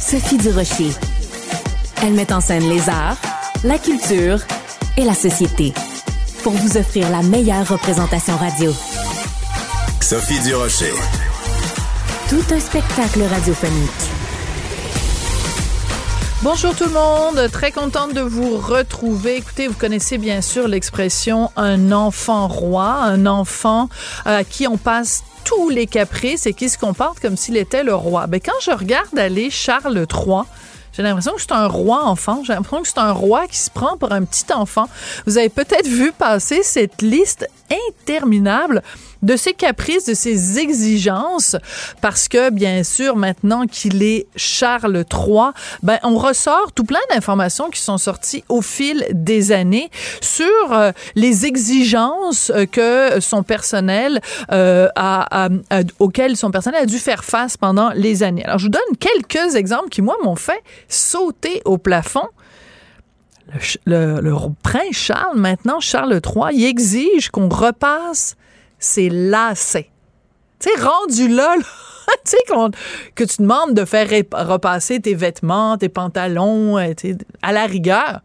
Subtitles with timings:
[0.00, 0.90] Sophie Durocher.
[2.02, 3.16] Elle met en scène les arts,
[3.64, 4.40] la culture
[4.96, 5.72] et la société
[6.42, 8.72] pour vous offrir la meilleure représentation radio.
[10.00, 10.92] Sophie Durocher.
[12.28, 14.10] Tout un spectacle radiophonique.
[16.42, 19.36] Bonjour tout le monde, très contente de vous retrouver.
[19.36, 23.90] Écoutez, vous connaissez bien sûr l'expression un enfant roi, un enfant
[24.24, 27.94] à qui on passe tous les caprices et qui se comporte comme s'il était le
[27.94, 28.26] roi.
[28.26, 30.42] Ben, quand je regarde aller Charles III,
[30.92, 32.42] j'ai l'impression que c'est un roi enfant.
[32.44, 34.88] J'ai l'impression que c'est un roi qui se prend pour un petit enfant.
[35.26, 37.46] Vous avez peut-être vu passer cette liste
[38.02, 38.82] interminable
[39.22, 41.56] de ses caprices, de ses exigences,
[42.00, 45.50] parce que bien sûr maintenant qu'il est Charles III,
[45.82, 50.92] ben on ressort tout plein d'informations qui sont sorties au fil des années sur euh,
[51.14, 54.20] les exigences euh, que son personnel
[54.52, 55.48] euh, a,
[55.98, 58.44] auxquelles son personnel a dû faire face pendant les années.
[58.44, 62.28] Alors je vous donne quelques exemples qui moi m'ont fait sauter au plafond.
[63.84, 64.20] Le,
[64.62, 68.36] prince Charles, maintenant Charles III, il exige qu'on repasse
[68.78, 69.90] ses lacets.
[70.60, 71.56] Tu sais, rendu là,
[72.24, 72.38] tu sais,
[73.14, 76.76] que tu demandes de faire repasser tes vêtements, tes pantalons,
[77.42, 78.20] à la rigueur,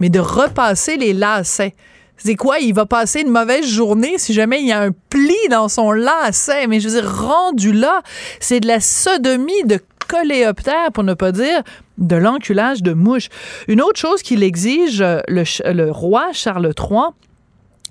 [0.00, 1.74] mais de repasser les lacets.
[2.16, 2.58] C'est quoi?
[2.60, 5.90] Il va passer une mauvaise journée si jamais il y a un pli dans son
[5.90, 6.66] lacet?
[6.68, 8.02] Mais je veux dire, rendu là,
[8.40, 11.62] c'est de la sodomie de coléoptère, pour ne pas dire
[11.98, 13.28] de l'enculage de mouche.
[13.68, 17.10] Une autre chose qu'il exige, le, le roi Charles III,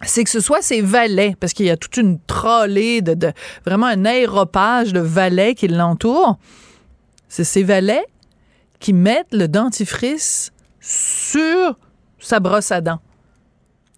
[0.05, 3.31] c'est que ce soit ses valets, parce qu'il y a toute une trollée de, de,
[3.65, 6.37] vraiment un aéropage de valets qui l'entourent.
[7.29, 8.05] C'est ces valets
[8.79, 11.77] qui mettent le dentifrice sur
[12.19, 12.99] sa brosse à dents.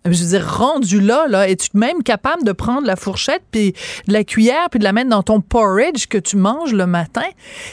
[0.06, 3.74] Je veux dire, rendu là, là, es-tu même capable de prendre la fourchette puis
[4.08, 7.26] la cuillère puis de la mettre dans ton porridge que tu manges le matin?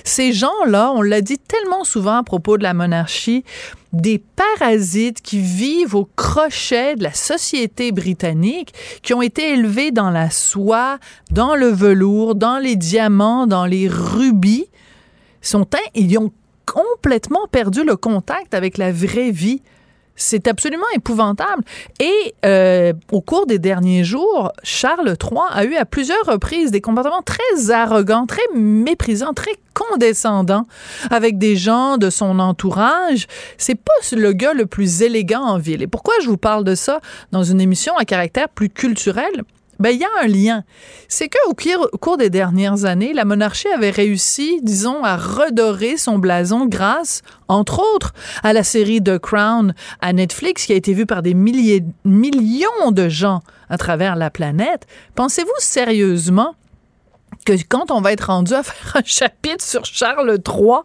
[0.04, 3.44] Ces gens-là, on l'a dit tellement souvent à propos de la monarchie,
[3.92, 8.72] des parasites qui vivent au crochet de la société britannique,
[9.02, 10.98] qui ont été élevés dans la soie,
[11.30, 14.66] dans le velours, dans les diamants, dans les rubis,
[15.94, 16.32] ils ont
[16.64, 19.60] complètement perdu le contact avec la vraie vie.
[20.16, 21.62] C'est absolument épouvantable.
[22.00, 26.80] Et euh, au cours des derniers jours, Charles III a eu à plusieurs reprises des
[26.80, 30.66] comportements très arrogants, très méprisants, très condescendants
[31.10, 33.26] avec des gens de son entourage.
[33.58, 35.82] C'est pas le gars le plus élégant en ville.
[35.82, 37.00] Et pourquoi je vous parle de ça
[37.32, 39.44] dans une émission à caractère plus culturel?
[39.82, 40.62] Ben, il y a un lien.
[41.08, 41.56] C'est qu'au
[41.98, 47.82] cours des dernières années, la monarchie avait réussi, disons, à redorer son blason grâce, entre
[47.96, 51.82] autres, à la série The Crown à Netflix, qui a été vue par des milliers,
[52.04, 54.86] millions de gens à travers la planète.
[55.16, 56.54] Pensez-vous sérieusement
[57.44, 60.82] que quand on va être rendu à faire un chapitre sur Charles III,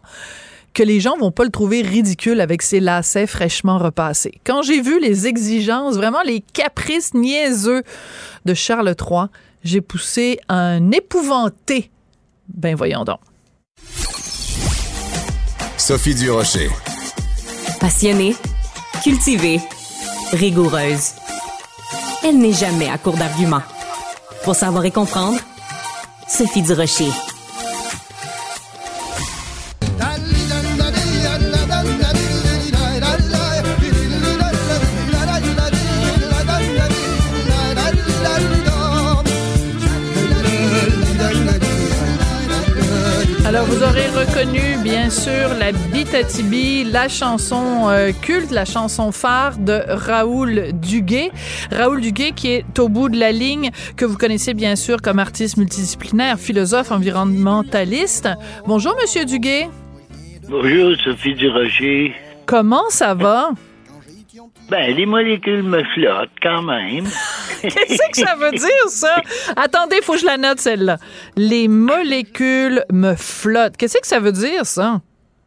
[0.78, 4.40] que les gens vont pas le trouver ridicule avec ses lacets fraîchement repassés.
[4.46, 7.82] Quand j'ai vu les exigences, vraiment les caprices niaiseux
[8.44, 9.22] de Charles III,
[9.64, 11.90] j'ai poussé un épouvanté.
[12.46, 13.18] Ben voyons donc.
[15.76, 16.70] Sophie Durocher.
[17.80, 18.36] Passionnée,
[19.02, 19.58] cultivée,
[20.30, 21.10] rigoureuse.
[22.22, 23.62] Elle n'est jamais à court d'arguments.
[24.44, 25.40] Pour savoir et comprendre,
[26.28, 27.10] Sophie Durocher.
[27.10, 27.37] Alors,
[45.08, 51.30] bien sûr, la Bitatibi, la chanson euh, culte, la chanson phare de Raoul Duguay.
[51.72, 55.18] Raoul Duguay, qui est au bout de la ligne, que vous connaissez bien sûr comme
[55.18, 58.28] artiste multidisciplinaire, philosophe, environnementaliste.
[58.66, 59.70] Bonjour, Monsieur Duguay.
[60.46, 62.14] Bonjour, Sophie Durocher.
[62.44, 63.52] Comment ça va?
[64.68, 67.06] Ben, les molécules me flottent quand même.
[67.62, 69.22] Qu'est-ce que ça veut dire, ça?
[69.56, 70.98] Attendez, faut que je la note, celle-là.
[71.36, 73.76] Les molécules me flottent.
[73.76, 75.00] Qu'est-ce que ça veut dire, ça?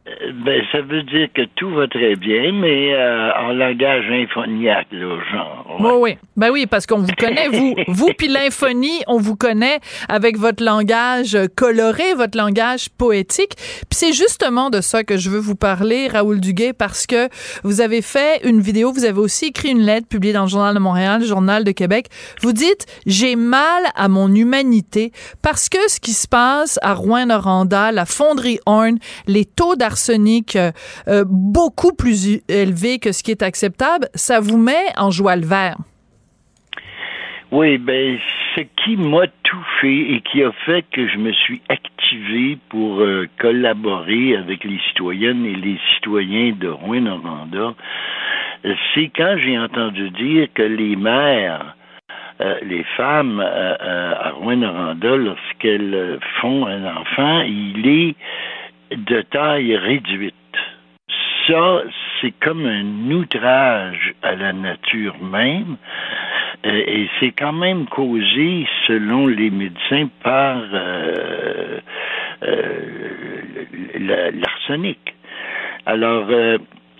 [0.08, 4.88] Euh, ben, ça veut dire que tout va très bien, mais euh, en langage infoniaque,
[4.90, 5.76] là, genre.
[5.78, 6.18] Oui, oui.
[6.36, 9.78] Ben oui, parce qu'on vous connaît, vous, vous puis l'infonie, on vous connaît
[10.08, 13.52] avec votre langage coloré, votre langage poétique.
[13.56, 17.28] Puis c'est justement de ça que je veux vous parler, Raoul Duguay, parce que
[17.62, 20.74] vous avez fait une vidéo, vous avez aussi écrit une lettre publiée dans le Journal
[20.74, 22.06] de Montréal, le Journal de Québec.
[22.40, 25.12] Vous dites, j'ai mal à mon humanité
[25.42, 28.98] parce que ce qui se passe à Rouen-Noranda, la fonderie Horn,
[29.28, 30.70] les taux d'argent arsenic euh,
[31.08, 35.46] euh, beaucoup plus élevé que ce qui est acceptable, ça vous met en joie le
[35.46, 35.76] vert.
[37.50, 38.18] Oui, ben,
[38.56, 43.00] ce qui m'a tout fait et qui a fait que je me suis activé pour
[43.00, 47.74] euh, collaborer avec les citoyennes et les citoyens de Rouen-Noranda,
[48.94, 51.76] c'est quand j'ai entendu dire que les mères,
[52.62, 58.14] les femmes à Rouen-Noranda, lorsqu'elles font un enfant, il est
[58.96, 60.34] de taille réduite.
[61.46, 61.82] Ça,
[62.20, 65.76] c'est comme un outrage à la nature même,
[66.64, 71.80] euh, et c'est quand même causé, selon les médecins, par euh,
[72.44, 75.00] euh, l'arsenic.
[75.84, 76.28] Alors,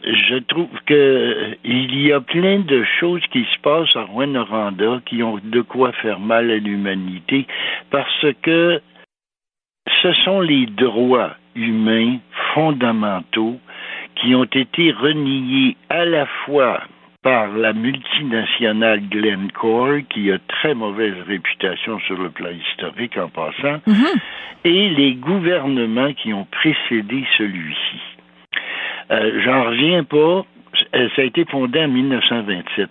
[0.04, 5.22] je trouve que il y a plein de choses qui se passent à Rwanda qui
[5.22, 7.46] ont de quoi faire mal à l'humanité
[7.90, 8.80] parce que
[10.02, 12.18] ce sont les droits humains
[12.54, 13.58] fondamentaux
[14.16, 16.82] qui ont été reniés à la fois
[17.22, 23.80] par la multinationale Glencore, qui a très mauvaise réputation sur le plan historique en passant,
[23.86, 24.06] mhm.
[24.64, 28.00] et les gouvernements qui ont précédé celui-ci.
[29.10, 30.44] Euh, J'en reviens pas.
[30.94, 32.88] Euh, ça a été fondé en 1927,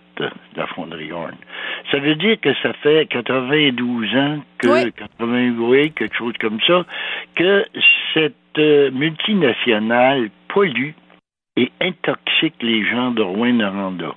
[0.55, 1.35] la fonderie Horn.
[1.89, 6.85] Ça veut dire que ça fait 92 ans que, 88, quelque chose comme ça,
[7.35, 7.65] que
[8.13, 10.93] cette multinationale pollue
[11.57, 14.15] et intoxique les gens de Rouen-Noranda.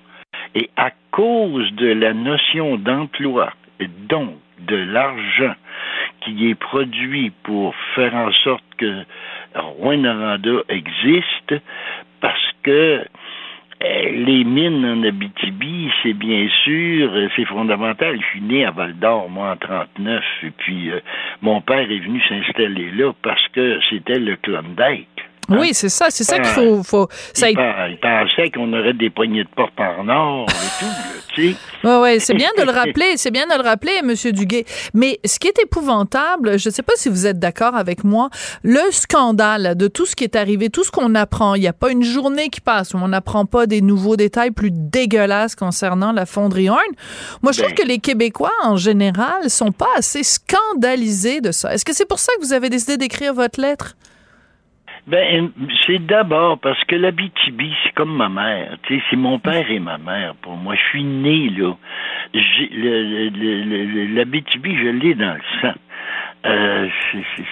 [0.55, 3.53] Et à cause de la notion d'emploi
[4.09, 5.55] donc de l'argent
[6.21, 9.05] qui est produit pour faire en sorte que
[9.55, 11.55] Rouen-Noranda existe,
[12.21, 13.05] parce que
[13.85, 18.19] les mines en Abitibi, c'est bien sûr, euh, c'est fondamental.
[18.21, 21.01] Je suis né à Val d'Or, moi, en 39, et puis euh,
[21.43, 25.09] mon père est venu s'installer là parce que c'était le Klondike.
[25.49, 25.57] Hein?
[25.59, 26.83] Oui, c'est ça, c'est ça qu'il faut.
[26.83, 30.91] faut ça il, pensait qu'on aurait des poignées de porte en or et tout,
[31.35, 31.57] tu sais.
[31.85, 34.15] Oui, oui, c'est bien de le rappeler, c'est bien de le rappeler, M.
[34.33, 34.65] Duguay.
[34.95, 38.31] Mais ce qui est épouvantable, je ne sais pas si vous êtes d'accord avec moi,
[38.63, 41.73] le scandale de tout ce qui est arrivé, tout ce qu'on apprend, il n'y a
[41.73, 46.13] pas une journée qui passe où on n'apprend pas des nouveaux détails plus dégueulasses concernant
[46.13, 46.81] la fonderie Horn.
[47.43, 47.83] Moi, je trouve ben.
[47.83, 51.75] que les Québécois, en général, sont pas assez scandalisés de ça.
[51.75, 53.97] Est-ce que c'est pour ça que vous avez décidé d'écrire votre lettre?
[55.07, 55.51] Ben,
[55.87, 58.79] c'est d'abord parce que l'Abitibi, c'est comme ma mère.
[58.85, 60.75] Tu sais, c'est mon père et ma mère pour moi.
[60.77, 61.75] Je suis né là.
[64.15, 65.75] L'Abitibi, je l'ai dans le sang.
[66.47, 66.89] Euh,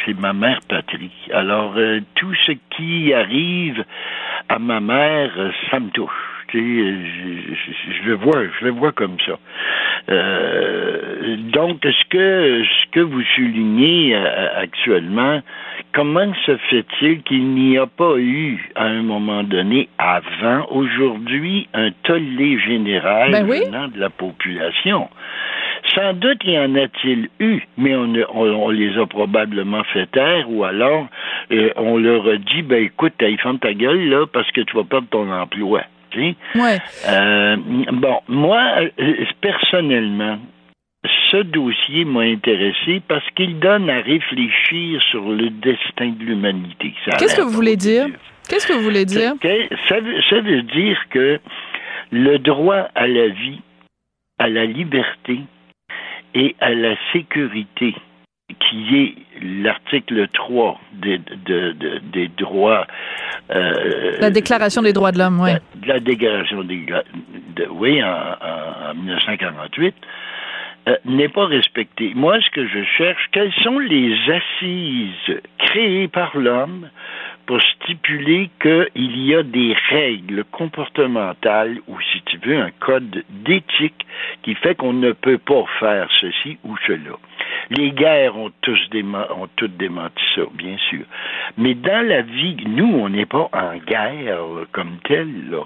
[0.04, 1.12] c'est ma mère patrie.
[1.32, 3.84] Alors, euh, tout ce qui arrive
[4.48, 5.30] à ma mère,
[5.70, 6.31] ça me touche.
[6.52, 9.38] Je, je, le vois, je le vois comme ça.
[10.08, 15.40] Euh, donc, ce que ce que vous soulignez actuellement,
[15.92, 21.90] comment se fait-il qu'il n'y a pas eu, à un moment donné, avant aujourd'hui, un
[22.02, 25.08] tollé général ben venant de la population?
[25.94, 30.64] Sans doute y en a-t-il eu, mais on, on, les a probablement fait taire, ou
[30.64, 31.06] alors
[31.50, 34.76] euh, on leur a dit, ben écoute, ils font ta gueule là parce que tu
[34.76, 35.82] vas perdre ton emploi.
[36.54, 36.78] Ouais.
[37.08, 37.56] Euh,
[37.92, 40.38] bon, moi, euh, personnellement,
[41.30, 46.94] ce dossier m'a intéressé parce qu'il donne à réfléchir sur le destin de l'humanité.
[47.18, 48.06] Qu'est-ce que vous voulez dire?
[48.48, 49.34] Qu'est-ce que vous voulez dire?
[49.88, 49.96] Ça,
[50.30, 51.40] ça veut dire que
[52.10, 53.60] le droit à la vie,
[54.38, 55.40] à la liberté
[56.34, 57.94] et à la sécurité,
[58.58, 61.20] qui est l'article 3 des,
[62.12, 62.86] des droits.
[63.50, 65.50] Euh, la Déclaration des droits de l'homme, oui.
[65.86, 66.86] La, Déclaration des
[67.56, 69.94] de, oui, en, en 1948.
[70.88, 72.10] Euh, n'est pas respecté.
[72.16, 76.88] Moi, ce que je cherche, quelles sont les assises créé par l'homme
[77.46, 84.06] pour stipuler qu'il y a des règles comportementales ou, si tu veux, un code d'éthique
[84.42, 87.16] qui fait qu'on ne peut pas faire ceci ou cela.
[87.70, 88.78] Les guerres ont tous
[89.36, 91.04] ont toutes démenti ça, bien sûr.
[91.56, 94.38] Mais dans la vie, nous, on n'est pas en guerre
[94.72, 95.64] comme tel, là.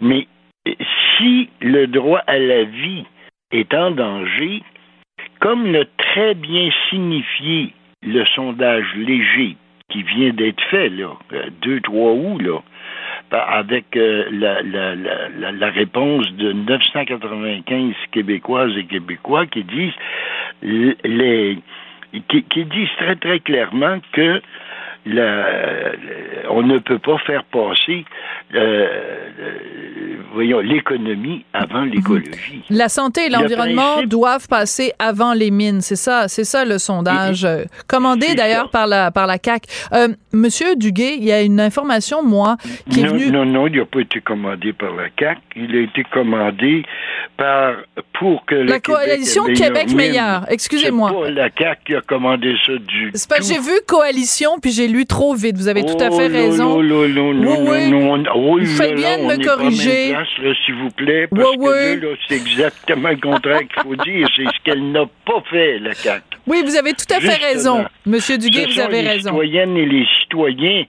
[0.00, 0.26] Mais
[1.16, 3.04] si le droit à la vie
[3.52, 4.62] est en danger,
[5.40, 7.72] comme l'a très bien signifié
[8.02, 9.56] le sondage léger
[9.90, 12.60] qui vient d'être fait, là, euh, deux, trois août, là,
[13.30, 19.94] avec euh, la, la, la, la, réponse de 995 Québécoises et Québécois qui disent
[20.62, 21.58] les
[22.28, 24.40] qui, disent très très clairement que
[26.50, 28.04] on ne peut pas faire passer
[28.54, 28.88] euh,
[30.32, 31.90] voyons l'économie avant mhm.
[31.90, 32.62] l'écologie.
[32.70, 37.44] La santé et l'environnement doivent passer avant les mines, c'est ça, c'est ça le sondage
[37.44, 39.64] euh, commandé d'ailleurs par la par la CAC.
[39.92, 42.56] Euh, Monsieur Duguay, il y a une information moi
[42.90, 43.30] qui non, est venue.
[43.30, 45.38] Non, non, il n'a pas été commandé par la CAC.
[45.56, 46.84] Il a été commandé
[47.36, 47.74] par
[48.18, 50.44] pour que la coalition Québec meilleur.
[50.50, 51.10] Excusez-moi.
[51.10, 53.10] C'est pas la CAC qui a commandé ça du.
[53.14, 55.56] C'est pas j'ai vu coalition puis j'ai lu trop vite.
[55.56, 56.82] Vous avez tout à fait oh, raison.
[56.82, 57.92] Non, non, non, oui,
[58.34, 58.64] oui.
[58.64, 59.36] Vous faites bien de me
[60.64, 64.28] S'il vous plaît, parce que là, c'est exactement le contraire qu'il faut dire.
[64.34, 66.22] C'est ce qu'elle n'a pas fait, la CAQ.
[66.46, 67.84] Oui, vous avez tout à fait raison.
[68.06, 69.38] Monsieur Duguay, vous avez raison.
[69.38, 70.84] Les citoyennes et les citoyens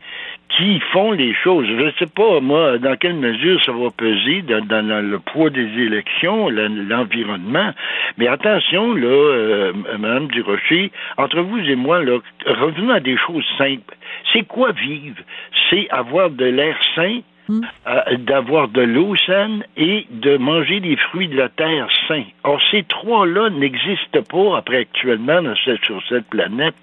[0.58, 1.66] qui font les choses.
[1.68, 5.68] Je ne sais pas, moi, dans quelle mesure ça va peser dans, le poids des
[5.78, 7.72] élections, l'environnement.
[8.18, 13.46] Mais attention, là, euh, Madame Durocher, entre vous et moi, là, revenons à des choses
[13.58, 13.96] simples.
[14.34, 15.22] C'est quoi vivre?
[15.70, 17.20] C'est avoir de l'air sain,
[17.50, 17.62] hmm.
[17.88, 22.24] euh, d'avoir de l'eau saine et de manger des fruits de la terre sains.
[22.44, 26.76] Or, ces trois-là n'existent pas après actuellement sur cette planète.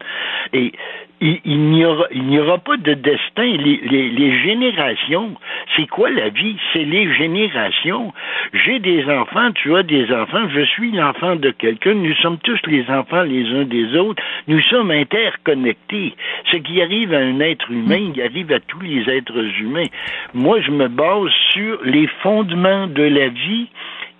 [0.52, 0.72] Et
[1.20, 3.44] il, n'y aura, pas de destin.
[3.44, 3.80] Les,
[4.10, 5.34] les générations,
[5.76, 6.56] c'est quoi la vie?
[6.72, 8.12] C'est les générations.
[8.52, 12.58] J'ai des enfants, tu as des enfants, je suis l'enfant de quelqu'un, nous sommes tous
[12.66, 16.14] les enfants les uns des autres, nous sommes interconnectés.
[16.52, 19.88] Ce qui arrive à un être humain, il arrive à tous les êtres humains.
[20.34, 23.68] Moi, je me base sur les fondements de la vie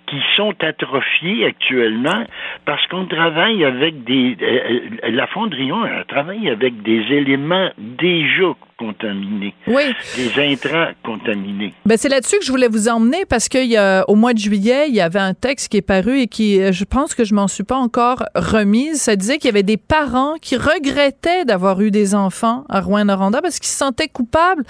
[0.07, 2.23] qui sont atrophiés actuellement
[2.65, 4.37] parce qu'on travaille avec des...
[4.41, 9.53] Euh, euh, la Fondrion travaille avec des éléments déjà contaminés.
[9.67, 9.83] Oui.
[10.15, 11.73] Des intrants contaminés.
[11.85, 14.37] Ben, c'est là-dessus que je voulais vous emmener parce qu'il y a, au mois de
[14.37, 17.23] juillet, il y avait un texte qui est paru et qui, euh, je pense que
[17.23, 19.01] je m'en suis pas encore remise.
[19.01, 23.41] Ça disait qu'il y avait des parents qui regrettaient d'avoir eu des enfants à Rouen-Noranda
[23.41, 24.63] parce qu'ils se sentaient coupables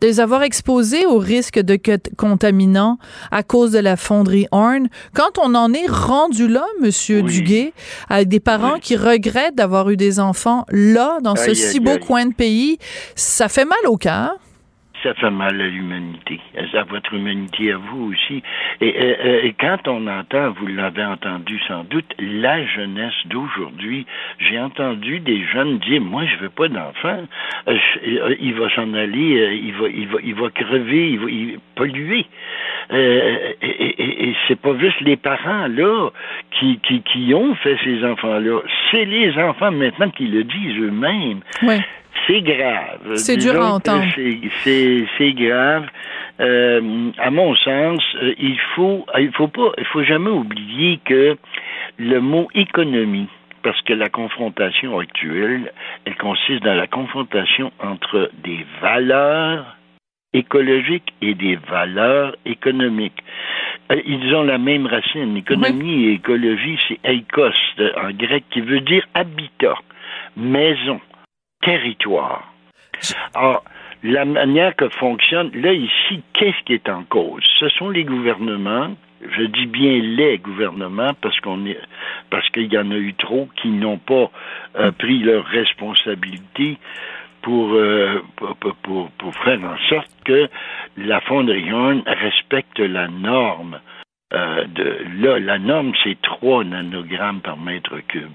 [0.00, 1.78] de les avoir exposés au risque de
[2.16, 2.98] contaminants
[3.30, 4.83] à cause de la fonderie Horn.
[5.14, 7.72] Quand on en est rendu là, Monsieur Duguay,
[8.08, 12.26] avec des parents qui regrettent d'avoir eu des enfants là, dans ce si beau coin
[12.26, 12.78] de pays,
[13.14, 14.36] ça fait mal au cœur
[15.04, 18.42] ça fait mal à l'humanité, à votre humanité à vous aussi.
[18.80, 24.06] Et, quand on entend, vous l'avez entendu sans doute, la jeunesse d'aujourd'hui,
[24.38, 27.24] j'ai entendu des jeunes dire, moi je veux pas d'enfant,
[27.68, 32.26] euh, euh, il va s'en aller, euh, il va, crever, il va, polluer.
[32.90, 36.10] et, et c'est pas juste les parents là
[36.50, 41.40] qui, qui, ont fait ces enfants-là, c'est les enfants maintenant qui le disent eux-mêmes.
[41.62, 41.80] Ouais.
[42.26, 43.16] C'est grave.
[43.16, 44.06] C'est dur à entendre.
[44.64, 45.86] C'est grave.
[46.40, 51.36] Euh, à mon sens, euh, il faut, il faut pas, il faut jamais oublier que
[51.96, 53.28] le mot économie,
[53.62, 55.72] parce que la confrontation actuelle,
[56.04, 59.76] elle consiste dans la confrontation entre des valeurs
[60.32, 63.22] écologiques et des valeurs économiques.
[63.92, 65.36] Euh, ils ont la même racine.
[65.36, 67.52] Économie et écologie, c'est eikos
[67.96, 69.76] en grec qui veut dire habitat,
[70.36, 71.00] maison
[71.64, 72.52] territoire.
[73.34, 73.64] Alors,
[74.02, 77.42] la manière que fonctionne, là, ici, qu'est-ce qui est en cause?
[77.58, 78.94] Ce sont les gouvernements,
[79.36, 81.78] je dis bien les gouvernements, parce qu'on est,
[82.30, 84.30] parce qu'il y en a eu trop qui n'ont pas
[84.76, 86.76] euh, pris leurs responsabilités
[87.40, 88.22] pour, euh,
[88.82, 90.48] pour, pour, faire en sorte que
[90.96, 91.70] la fonderie
[92.06, 93.80] respecte la norme.
[94.32, 98.32] Euh, de, là, la norme, c'est 3 nanogrammes par mètre cube.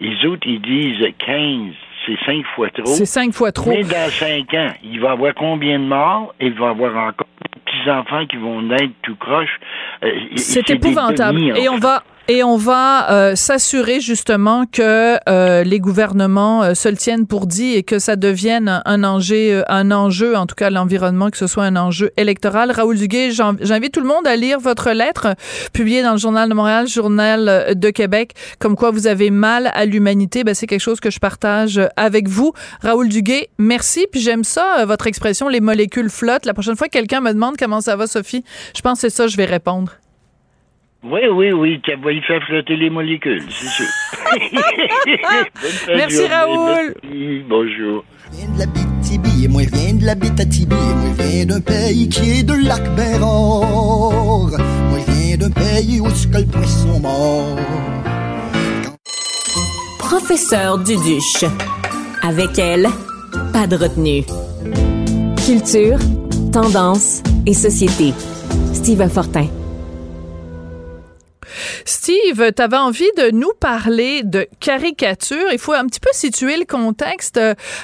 [0.00, 1.74] Les autres, ils disent 15
[2.06, 2.86] c'est cinq fois trop.
[2.86, 3.70] C'est cinq fois trop.
[3.70, 6.34] Mais dans cinq ans, il va y avoir combien de morts?
[6.40, 9.60] Il va y avoir encore des petits-enfants qui vont naître tout croche.
[10.02, 11.56] Euh, c'est épouvantable.
[11.56, 16.88] Et on va Et on va euh, s'assurer justement que euh, les gouvernements euh, se
[16.88, 20.70] le tiennent pour dit et que ça devienne un enjeu, un enjeu, en tout cas
[20.70, 22.70] l'environnement, que ce soit un enjeu électoral.
[22.70, 25.34] Raoul Duguay, j'invite tout le monde à lire votre lettre
[25.72, 29.84] publiée dans le Journal de Montréal, Journal de Québec, comme quoi vous avez mal à
[29.84, 30.44] l'humanité.
[30.44, 32.52] Ben, c'est quelque chose que je partage avec vous.
[32.80, 34.06] Raoul Duguay, merci.
[34.08, 36.46] Puis j'aime ça, votre expression, les molécules flottent.
[36.46, 38.44] La prochaine fois que quelqu'un me demande comment ça va, Sophie,
[38.76, 39.90] je pense que c'est ça, je vais répondre.
[41.02, 43.86] Oui, oui, oui, tu vas y faire flotter les molécules, c'est sûr.
[45.96, 46.94] Merci Raoul.
[47.02, 48.04] Merci, bonjour.
[48.32, 51.46] viens de la BTB et moi je viens de la Bétatibi et moi je viens
[51.46, 54.50] d'un pays qui est de lac Bérard.
[54.90, 57.56] Moi je viens d'un pays où le poisson mort.
[59.98, 61.46] Professeur Duduche.
[62.22, 62.88] Avec elle,
[63.54, 64.24] pas de retenue.
[65.46, 65.98] Culture,
[66.52, 68.12] tendance et société.
[68.74, 69.46] Steve Fortin.
[71.84, 75.52] Steve, tu avais envie de nous parler de caricature.
[75.52, 77.40] Il faut un petit peu situer le contexte.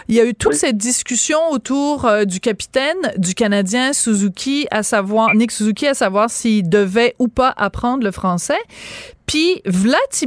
[0.09, 4.83] Il y a eu toute cette discussion autour euh, du capitaine du Canadien Suzuki, à
[4.83, 8.59] savoir Nick Suzuki, à savoir s'il devait ou pas apprendre le français.
[9.27, 9.63] Puis,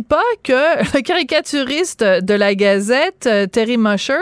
[0.07, 4.19] pas que le caricaturiste de la Gazette, euh, Terry Musher,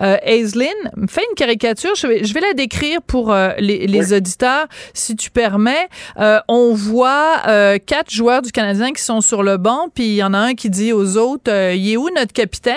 [0.00, 0.68] euh, Aislinn,
[1.08, 1.94] fait une caricature.
[1.96, 5.88] Je vais, je vais la décrire pour euh, les, les auditeurs, si tu permets.
[6.18, 7.42] Euh, on voit
[7.86, 10.54] quatre joueurs du Canadien qui sont sur le banc, puis il y en a un
[10.54, 12.76] qui dit aux autres, il est où notre capitaine?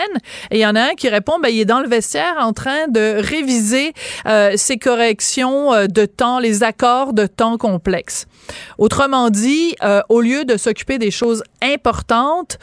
[0.50, 2.54] Et il y en a un qui répond, ben, il est dans le vestiaire en
[2.54, 3.94] train de réviser
[4.56, 8.28] ses corrections de temps, les accords de temps complexes.
[8.78, 9.76] Autrement dit,
[10.10, 12.58] au lieu de s'occuper des choses importante,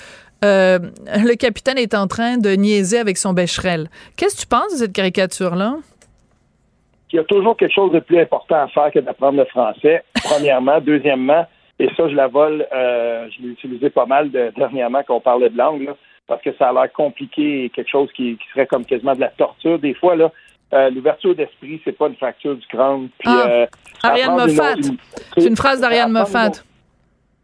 [0.45, 3.89] euh, le capitaine est en train de niaiser avec son bécherel.
[4.17, 5.77] Qu'est-ce que tu penses de cette caricature-là?
[7.13, 10.05] Il y a toujours quelque chose de plus important à faire que d'apprendre le français,
[10.25, 10.81] premièrement.
[10.81, 11.47] Deuxièmement,
[11.79, 15.49] et ça, je la vole, euh, je l'ai utilisé pas mal dernièrement quand on parlait
[15.49, 15.91] de langue,
[16.27, 19.29] parce que ça a l'air compliqué et quelque chose qui, serait comme quasiment de la
[19.29, 19.79] torture.
[19.79, 20.31] Des fois, là,
[20.73, 23.09] euh, l'ouverture d'esprit, c'est pas une fracture du crâne.
[23.25, 23.67] Ah,
[24.03, 24.75] Ariane Moffat.
[25.37, 26.63] C'est une phrase d'Ariane Moffat.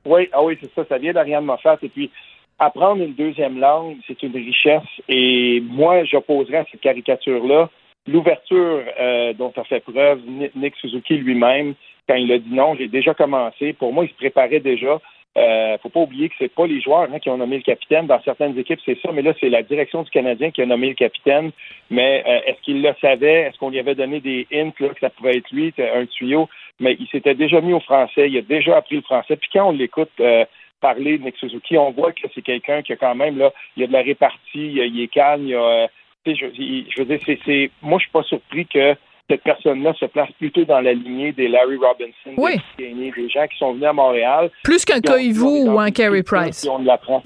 [0.04, 0.84] Oui, ah oui, c'est ça.
[0.88, 1.78] Ça vient d'Ariane Moffat.
[1.82, 2.10] Et puis,
[2.58, 4.82] apprendre une deuxième langue, c'est une richesse.
[5.08, 7.70] Et moi, j'opposerais à cette caricature-là
[8.06, 10.20] l'ouverture euh, dont a fait preuve
[10.54, 11.74] Nick Suzuki lui-même
[12.06, 12.74] quand il a dit non.
[12.76, 13.72] J'ai déjà commencé.
[13.72, 15.00] Pour moi, il se préparait déjà.
[15.36, 18.06] Euh, faut pas oublier que c'est pas les joueurs hein, qui ont nommé le capitaine.
[18.06, 20.88] Dans certaines équipes, c'est ça, mais là, c'est la direction du Canadien qui a nommé
[20.88, 21.50] le capitaine.
[21.90, 23.42] Mais euh, est-ce qu'il le savait?
[23.42, 26.48] Est-ce qu'on lui avait donné des hints là, que ça pouvait être lui, un tuyau?
[26.78, 29.36] Mais il s'était déjà mis au français, il a déjà appris le français.
[29.36, 30.44] Puis quand on l'écoute euh,
[30.80, 33.84] parler de Nick Suzuki, on voit que c'est quelqu'un qui a quand même là, il
[33.84, 35.88] a de la répartie, il, est calme, il a,
[36.26, 38.94] je, je, veux dire, c'est, moi je suis pas surpris que
[39.28, 42.60] cette personne-là se place plutôt dans la lignée des Larry Robinson, oui.
[42.78, 44.50] des, des gens qui sont venus à Montréal.
[44.62, 46.66] Plus qu'un Koivu ou un Carey Price?
[46.70, 47.22] On l'apprend.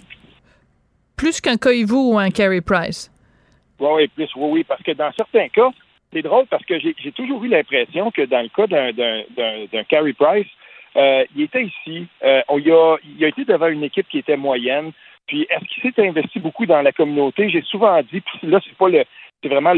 [1.16, 3.11] Plus qu'un Koivu ou un Carey Price?
[3.80, 5.70] Oui, oui, plus, oui, oui, parce que dans certains cas,
[6.12, 10.46] c'est drôle parce que j'ai toujours eu l'impression que dans le cas d'un Carey Price,
[10.96, 14.18] euh, il était ici, euh, on y a, il a été devant une équipe qui
[14.18, 14.92] était moyenne.
[15.26, 17.50] Puis est-ce qu'il s'est investi beaucoup dans la communauté?
[17.50, 19.04] J'ai souvent dit, puis là, c'est pas le,
[19.42, 19.72] c'est vraiment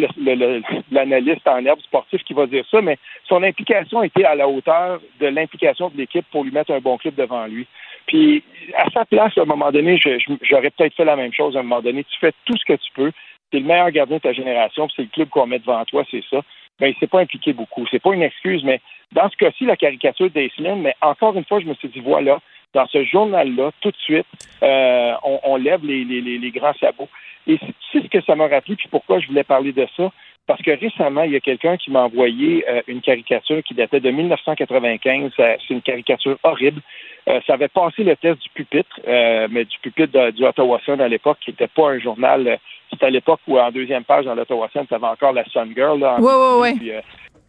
[0.90, 2.96] l'analyste en herbe sportif qui va dire ça, mais
[3.28, 6.96] son implication était à la hauteur de l'implication de l'équipe pour lui mettre un bon
[6.96, 7.66] club devant lui.
[8.06, 8.42] Puis,
[8.76, 10.00] à sa place, à un moment donné,
[10.42, 12.04] j'aurais peut-être fait la même chose à un moment donné.
[12.04, 13.12] Tu fais tout ce que tu peux.
[13.50, 16.04] Tu es le meilleur gardien de ta génération, c'est le club qu'on met devant toi,
[16.10, 16.40] c'est ça.
[16.78, 17.86] Ben, il s'est pas impliqué beaucoup.
[17.90, 18.80] C'est pas une excuse, mais
[19.12, 22.40] dans ce cas-ci, la caricature d'Aislinn, mais encore une fois, je me suis dit, voilà,
[22.72, 24.26] dans ce journal-là, tout de suite,
[24.62, 27.08] euh, on, lève les, grands sabots.
[27.46, 27.58] Et
[27.92, 30.10] c'est ce que ça m'a rappelé, puis pourquoi je voulais parler de ça.
[30.46, 34.00] Parce que récemment, il y a quelqu'un qui m'a envoyé euh, une caricature qui datait
[34.00, 35.30] de 1995.
[35.36, 36.80] C'est une caricature horrible.
[37.28, 41.08] Euh, ça avait passé le test du pupitre, mais du pupitre du Ottawa Sun à
[41.08, 42.58] l'époque, qui n'était pas un journal.
[42.90, 45.72] C'était à l'époque où, en deuxième page dans l'Ottawa Sun, tu avais encore la Sun
[45.74, 46.00] Girl.
[46.00, 46.80] Là, oui, oui,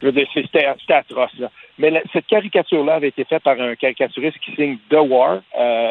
[0.04, 0.28] oui.
[0.34, 1.40] c'était atroce.
[1.40, 1.50] Là.
[1.80, 5.42] Mais cette caricature-là avait été faite par un caricaturiste qui signe The War,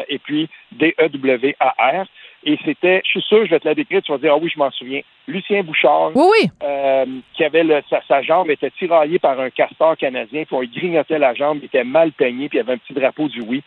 [0.07, 2.05] et puis D-E-W-A-R.
[2.43, 4.49] Et c'était, je suis sûr, je vais te la décrire, tu vas dire, ah oui,
[4.51, 5.01] je m'en souviens.
[5.27, 10.43] Lucien Bouchard, oui, Euh, qui avait le, sa, jambe était tiraillée par un castor canadien,
[10.45, 12.93] puis on lui grignotait la jambe, il était mal peigné, puis il avait un petit
[12.93, 13.61] drapeau du oui.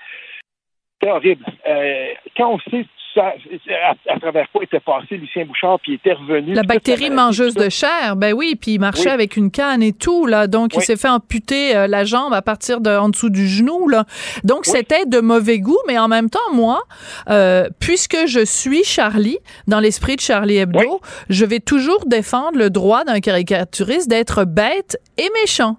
[1.05, 1.45] C'était horrible.
[1.69, 2.87] Euh, quand on sait
[3.21, 6.55] à, travers quoi était passé Lucien Bouchard, puis il était revenu.
[6.55, 10.27] La bactérie mangeuse de chair, ben oui, puis il marchait avec une canne et tout,
[10.27, 10.47] là.
[10.47, 13.89] Donc, il s'est fait amputer euh, la jambe à partir de en dessous du genou,
[13.89, 14.05] là.
[14.45, 16.81] Donc, c'était de mauvais goût, mais en même temps, moi,
[17.29, 19.39] euh, puisque je suis Charlie,
[19.69, 24.97] dans l'esprit de Charlie Hebdo, je vais toujours défendre le droit d'un caricaturiste d'être bête
[25.19, 25.77] et méchant.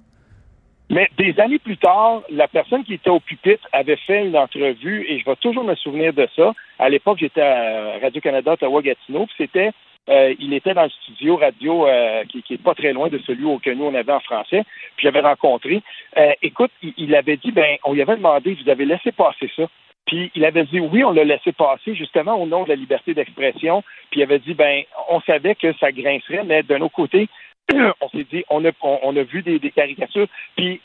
[0.89, 5.05] Mais des années plus tard, la personne qui était au pupitre avait fait une entrevue,
[5.07, 6.53] et je vais toujours me souvenir de ça.
[6.77, 9.71] À l'époque, j'étais à Radio-Canada, Ottawa-Gatineau, c'était,
[10.09, 13.17] euh, il était dans le studio radio euh, qui, qui est pas très loin de
[13.19, 14.63] celui que nous, on avait en français,
[14.95, 15.81] puis j'avais rencontré.
[16.17, 19.49] Euh, écoute, il, il avait dit, ben, on lui avait demandé, vous avez laissé passer
[19.55, 19.63] ça.
[20.05, 23.13] Puis il avait dit oui, on l'a laissé passer justement au nom de la liberté
[23.13, 23.83] d'expression.
[24.11, 27.27] Puis il avait dit ben on savait que ça grincerait, mais d'un autre côté,
[28.01, 30.27] on s'est dit on a on, a vu des, des caricatures.
[30.55, 30.81] Puis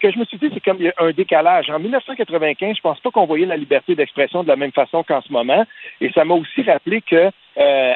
[0.00, 1.70] que je me suis dit, c'est comme il y a un décalage.
[1.70, 5.20] En 1995, je pense pas qu'on voyait la liberté d'expression de la même façon qu'en
[5.20, 5.64] ce moment.
[6.00, 7.30] Et ça m'a aussi rappelé que euh,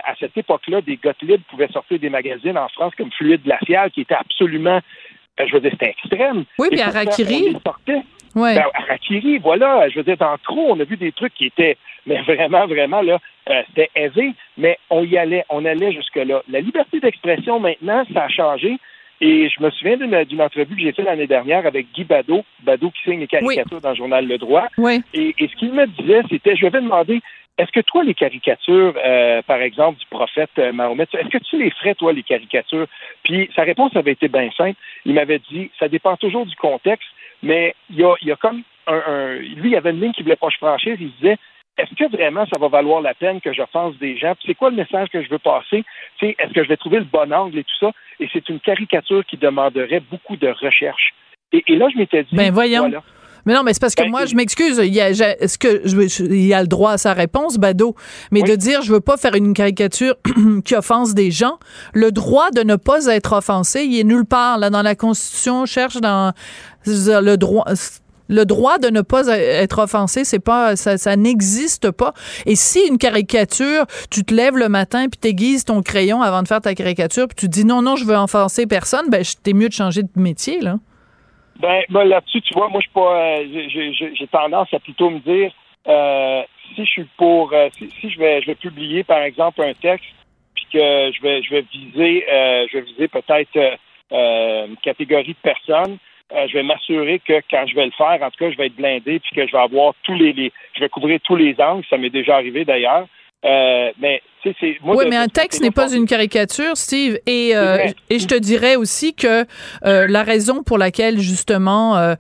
[0.05, 4.03] à cette époque-là, des Gottlieb pouvaient sortir des magazines en France comme Fluide glacial, qui
[4.03, 4.81] était absolument,
[5.41, 6.45] euh, je veux dire, c'était extrême.
[6.59, 7.57] Oui, puis Arakiri.
[8.35, 8.55] Ouais.
[8.55, 11.77] Ben, Arakiri, voilà, je veux dire, dans trop, on a vu des trucs qui étaient,
[12.07, 13.19] mais vraiment, vraiment, là,
[13.51, 16.43] euh, c'était aisé, mais on y allait, on allait jusque-là.
[16.49, 18.79] La liberté d'expression, maintenant, ça a changé.
[19.21, 22.91] Et je me souviens d'une entrevue que j'ai faite l'année dernière avec Guy Badeau, Badeau
[22.91, 24.67] qui signe les caricatures dans le journal Le Droit.
[24.77, 25.03] Oui.
[25.15, 27.23] Et, ce qu'il me disait, c'était, je vais demander,
[27.57, 31.63] est-ce que toi, les caricatures, euh, par exemple, du prophète euh, Mahomet, est-ce que tu
[31.63, 32.87] les ferais, toi, les caricatures?
[33.23, 34.79] Puis sa réponse avait été bien simple.
[35.05, 37.09] Il m'avait dit, ça dépend toujours du contexte,
[37.45, 40.01] mais il y a, il y a comme un, un, Lui, il y avait une
[40.01, 40.97] ligne qu'il voulait pas franchir.
[40.99, 41.37] Il disait,
[41.77, 44.35] est-ce que vraiment ça va valoir la peine que je fasse des gens?
[44.47, 45.85] c'est quoi le message que je veux passer?
[46.21, 47.93] Est-ce que je vais trouver le bon angle et tout ça?
[48.21, 51.15] Et c'est une caricature qui demanderait beaucoup de recherche.
[51.53, 52.35] Et, là, je m'étais dit.
[52.35, 52.91] Ben voyons.
[53.47, 54.81] Mais non, mais c'est parce que ben, moi, je m'excuse.
[54.83, 57.95] Il y a, est-ce que je, il y a le droit à sa réponse, Bado,
[58.31, 60.17] mais de dire je veux pas faire une caricature
[60.65, 61.59] qui offense des gens,
[61.93, 65.63] le droit de ne pas être offensé, il est nulle part là dans la Constitution.
[65.63, 66.33] On cherche dans
[66.87, 67.65] le droit
[68.29, 72.15] le droit de ne pas être offensé, c'est pas ça, ça n'existe pas.
[72.47, 76.49] Et si une caricature, tu te lèves le matin puis t'aiguises ton crayon avant de
[76.49, 79.69] faire ta caricature puis tu dis non non, je veux offenser personne, ben t'es mieux
[79.69, 80.79] de changer de métier là.
[81.61, 85.53] Ben, ben là-dessus, tu vois, moi je pas euh, j'ai tendance à plutôt me dire
[85.87, 86.43] euh,
[86.75, 90.07] si je suis pour euh, si, je vais je vais publier par exemple un texte
[90.55, 93.79] puis que je vais je vais viser je vais viser peut-être
[94.11, 95.99] une catégorie de personnes
[96.33, 98.67] euh, je vais m'assurer que quand je vais le faire, en tout cas, je vais
[98.67, 101.85] être blindé puis que je vais avoir tous les, je vais couvrir tous les angles.
[101.89, 103.07] Ça m'est déjà arrivé d'ailleurs.
[103.45, 104.23] Euh, mais.
[104.85, 107.19] Oui, mais un texte n'est pas une caricature, Steve.
[107.27, 107.79] Et euh,
[108.11, 109.45] et je te dirais aussi que
[109.83, 112.15] la raison pour laquelle justement,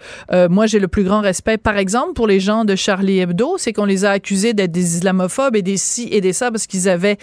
[0.51, 3.73] moi j'ai le plus grand respect, par exemple pour les gens de Charlie Hebdo, c'est
[3.73, 6.89] qu'on les a accusés d'être des islamophobes et des ci et des ça parce qu'ils
[6.89, 7.19] avaient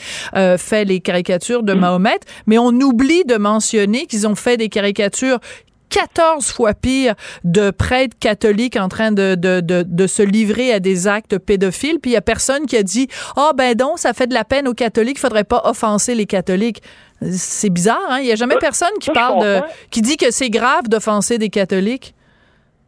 [0.58, 1.80] fait les caricatures de mm.
[1.80, 2.20] Mahomet.
[2.48, 5.40] Mais on oublie de mentionner qu'ils ont fait des caricatures
[5.92, 11.08] 14 fois pire de prêtres catholiques en train de, de, de, se livrer à des
[11.08, 12.00] actes pédophiles.
[12.02, 14.34] Puis il y a personne qui a dit Ah, oh, ben donc, ça fait de
[14.34, 16.82] la peine aux catholiques, il faudrait pas offenser les catholiques.
[17.22, 18.20] C'est bizarre, hein?
[18.20, 19.60] Il n'y a jamais personne qui parle de.
[19.92, 22.16] qui dit que c'est grave d'offenser des catholiques.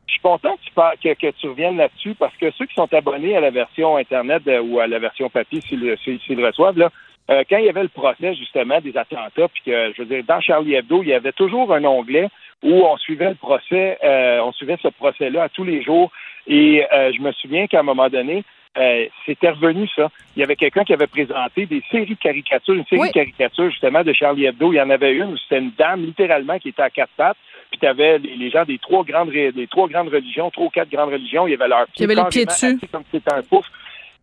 [0.07, 3.35] Je suis content que tu, que, tu reviennes là-dessus parce que ceux qui sont abonnés
[3.35, 6.91] à la version Internet euh, ou à la version papier, s'ils le reçoivent, là,
[7.29, 10.23] euh, quand il y avait le procès, justement, des attentats, puis que, je veux dire,
[10.27, 12.29] dans Charlie Hebdo, il y avait toujours un onglet
[12.63, 16.12] où on suivait le procès, euh, on suivait ce procès-là à tous les jours.
[16.47, 18.43] Et euh, je me souviens qu'à un moment donné,
[18.77, 20.09] euh, c'était revenu ça.
[20.36, 23.69] Il y avait quelqu'un qui avait présenté des séries de caricatures, une série de caricatures
[23.69, 24.73] justement de Charlie Hebdo.
[24.73, 27.38] Il y en avait une où c'était une dame littéralement qui était à quatre pattes.
[27.69, 30.89] Puis tu avais les, gens des trois grandes des trois grandes religions, trois ou quatre
[30.89, 31.47] grandes religions.
[31.47, 32.05] Il y avait leur pieds.
[32.05, 32.79] Il y avait les pieds dessus.
[32.91, 33.65] Comme c'était un pouf.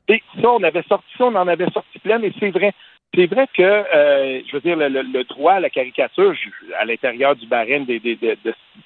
[0.09, 2.73] Et ça, on avait sorti ça, on en avait sorti plein, et c'est vrai.
[3.13, 6.33] C'est vrai que, euh, je veux dire, le, droit à la caricature,
[6.79, 7.99] à l'intérieur du barème de,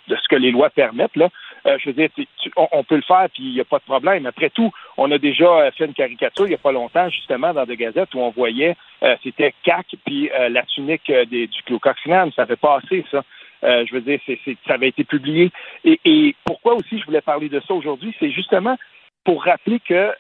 [0.08, 1.28] ce que les lois permettent, là,
[1.66, 2.08] euh, je veux dire,
[2.56, 4.24] on, peut le faire, puis il n'y a pas de problème.
[4.24, 7.52] Après tout, on a déjà euh, fait une caricature il n'y a pas longtemps, justement,
[7.52, 8.76] dans des gazettes où on voyait,
[9.22, 13.22] c'était CAC, puis la tunique du Ku Klux Ça avait passé, ça.
[13.62, 14.18] je veux dire,
[14.66, 15.50] ça avait été publié.
[15.84, 18.78] Et pourquoi aussi je voulais parler de ça aujourd'hui, c'est justement
[19.24, 20.12] pour rappeler que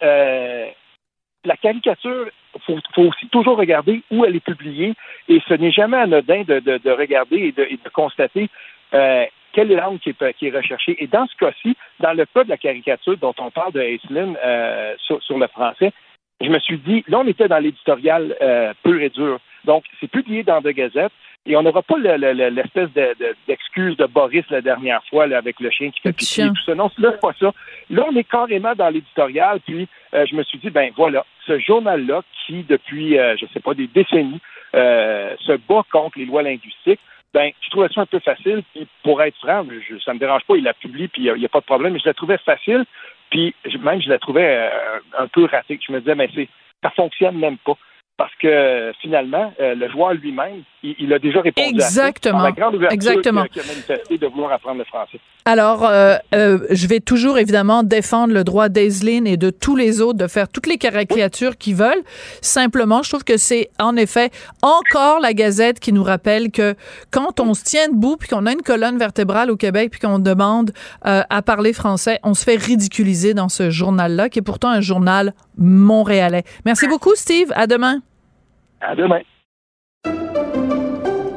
[1.44, 2.26] la caricature,
[2.66, 4.94] faut, faut aussi toujours regarder où elle est publiée
[5.28, 8.48] et ce n'est jamais anodin de, de, regarder et de, constater
[8.94, 10.96] euh, quelle langue qui est, qui est recherchée.
[11.02, 14.36] Et dans ce cas-ci, dans le cas de la caricature dont on parle de Aislinn
[14.44, 15.92] euh, sur, sur, le français,
[16.40, 19.38] je me suis dit, là, on était dans l'éditorial euh, pur et dur.
[19.64, 21.12] Donc, c'est publié dans The Gazette.
[21.46, 22.88] Et on n'aura pas l'espèce
[23.46, 26.74] d'excuse de, Boris la dernière fois là, avec le chien qui fait pitié tout ça.
[26.74, 27.52] Non, là, c'est pas ça.
[27.90, 29.60] Là, on est carrément dans l'éditorial.
[29.60, 33.60] Puis, euh, je me suis dit, ben voilà, ce journal-là qui, depuis, euh, je sais
[33.60, 34.40] pas, des décennies,
[34.74, 37.00] euh, se bat contre les lois linguistiques,
[37.32, 38.62] ben, je trouvais ça un peu facile.
[38.74, 41.44] Puis, pour être franc, je, ça me dérange pas, il la publie, puis il n'y
[41.44, 41.92] a, pas de problème.
[41.92, 42.84] Mais je la trouvais facile.
[43.30, 44.70] Puis, même, je la trouvais
[45.18, 45.80] un peu ratée.
[45.84, 46.48] Je me disais, mais c'est,
[46.82, 47.76] ça fonctionne même pas
[48.16, 52.38] parce que finalement, le joueur lui-même, il, il a déjà répondu Exactement.
[52.38, 53.40] à ça, par la grande ouverture Exactement.
[53.40, 55.18] a- manifesté de vouloir apprendre le français.
[55.46, 60.00] Alors, euh, euh, je vais toujours évidemment défendre le droit d'Aislinn et de tous les
[60.00, 62.02] autres de faire toutes les caricatures qu'ils veulent.
[62.40, 64.30] Simplement, je trouve que c'est en effet
[64.62, 66.74] encore la Gazette qui nous rappelle que
[67.10, 70.18] quand on se tient debout puis qu'on a une colonne vertébrale au Québec puis qu'on
[70.18, 70.70] demande
[71.06, 74.80] euh, à parler français, on se fait ridiculiser dans ce journal-là qui est pourtant un
[74.80, 76.44] journal montréalais.
[76.64, 77.52] Merci beaucoup, Steve.
[77.54, 78.00] À demain.
[78.80, 79.20] À demain.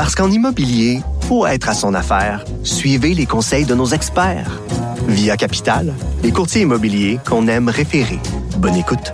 [0.00, 4.58] Parce qu'en immobilier, pour être à son affaire, suivez les conseils de nos experts.
[5.06, 8.18] Via Capital, les courtiers immobiliers qu'on aime référer.
[8.56, 9.12] Bonne écoute.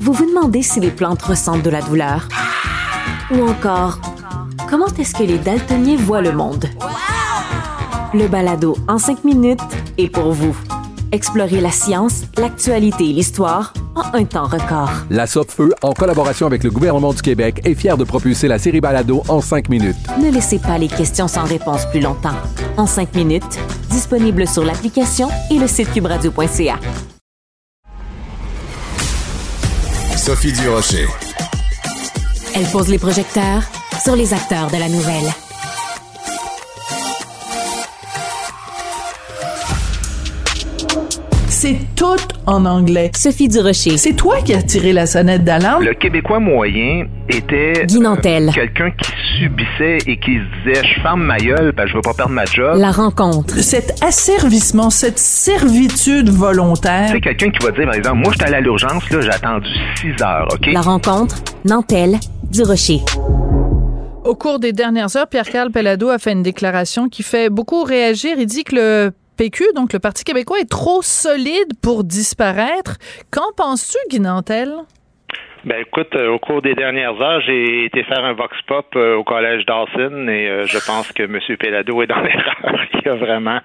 [0.00, 2.26] Vous vous demandez si les plantes ressentent de la douleur?
[3.32, 4.00] Ou encore,
[4.70, 6.70] comment est-ce que les daltoniens voient le monde?
[8.14, 9.60] Le balado en cinq minutes
[9.98, 10.56] est pour vous.
[11.12, 14.90] Explorez la science, l'actualité et l'histoire en un temps record.
[15.10, 18.80] La Feu, en collaboration avec le gouvernement du Québec, est fière de propulser la série
[18.80, 19.96] Balado en cinq minutes.
[20.20, 22.36] Ne laissez pas les questions sans réponse plus longtemps.
[22.76, 23.58] En cinq minutes,
[23.90, 26.78] disponible sur l'application et le site cubradio.ca.
[30.16, 31.06] Sophie Durocher.
[32.54, 33.62] Elle pose les projecteurs
[34.02, 35.43] sur les acteurs de la nouvelle.
[41.64, 43.10] C'est tout en anglais.
[43.16, 43.96] Sophie Durocher.
[43.96, 45.82] C'est toi qui as tiré la sonnette d'alarme?
[45.82, 48.50] Le Québécois moyen était Guy Nantel.
[48.50, 51.96] euh, quelqu'un qui subissait et qui se disait je ferme ma gueule parce que je
[51.96, 52.76] veux pas perdre ma job.
[52.76, 53.54] La rencontre.
[53.62, 57.08] Cet asservissement, cette servitude volontaire.
[57.10, 59.68] C'est quelqu'un qui va dire par exemple moi j'étais allé à l'urgence là j'ai attendu
[60.02, 60.66] 6 heures ok?
[60.70, 61.36] La rencontre.
[61.64, 62.18] Nantel.
[62.52, 63.00] Durocher.
[64.22, 68.36] Au cours des dernières heures, Pierre-Carl Pellado a fait une déclaration qui fait beaucoup réagir.
[68.38, 72.96] Il dit que le PQ, donc le Parti québécois, est trop solide pour disparaître.
[73.30, 74.74] Qu'en penses-tu, Guy Nantel?
[75.64, 79.14] Ben écoute, euh, au cours des dernières heures, j'ai été faire un vox pop euh,
[79.16, 81.38] au collège Dawson et euh, je pense que M.
[81.58, 82.54] Pellado est dans l'erreur.
[82.92, 83.60] Il y a vraiment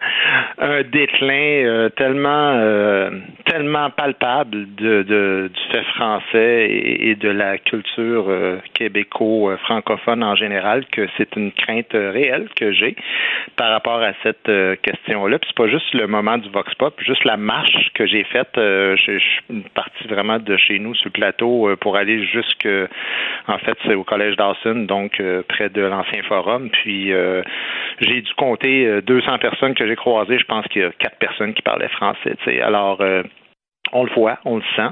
[0.60, 3.10] un déclin tellement
[3.46, 8.26] tellement palpable de, de- du fait français et, de la culture
[8.74, 12.96] québéco-francophone en général que c'est une crainte réelle que j'ai
[13.56, 15.40] par rapport à cette question-là.
[15.40, 18.52] Puis c'est pas juste le moment du vox pop, juste la marche que j'ai faite.
[18.56, 22.68] je, je suis parti vraiment de chez nous sur le plateau euh, pour aller jusque,
[23.48, 26.70] en fait, c'est au collège Dawson, donc euh, près de l'ancien forum.
[26.70, 27.42] Puis euh,
[28.00, 30.38] j'ai dû compter euh, 200 personnes que j'ai croisées.
[30.38, 32.36] Je pense qu'il y a quatre personnes qui parlaient français.
[32.62, 33.24] Alors euh,
[33.94, 34.90] on le voit, on le sent.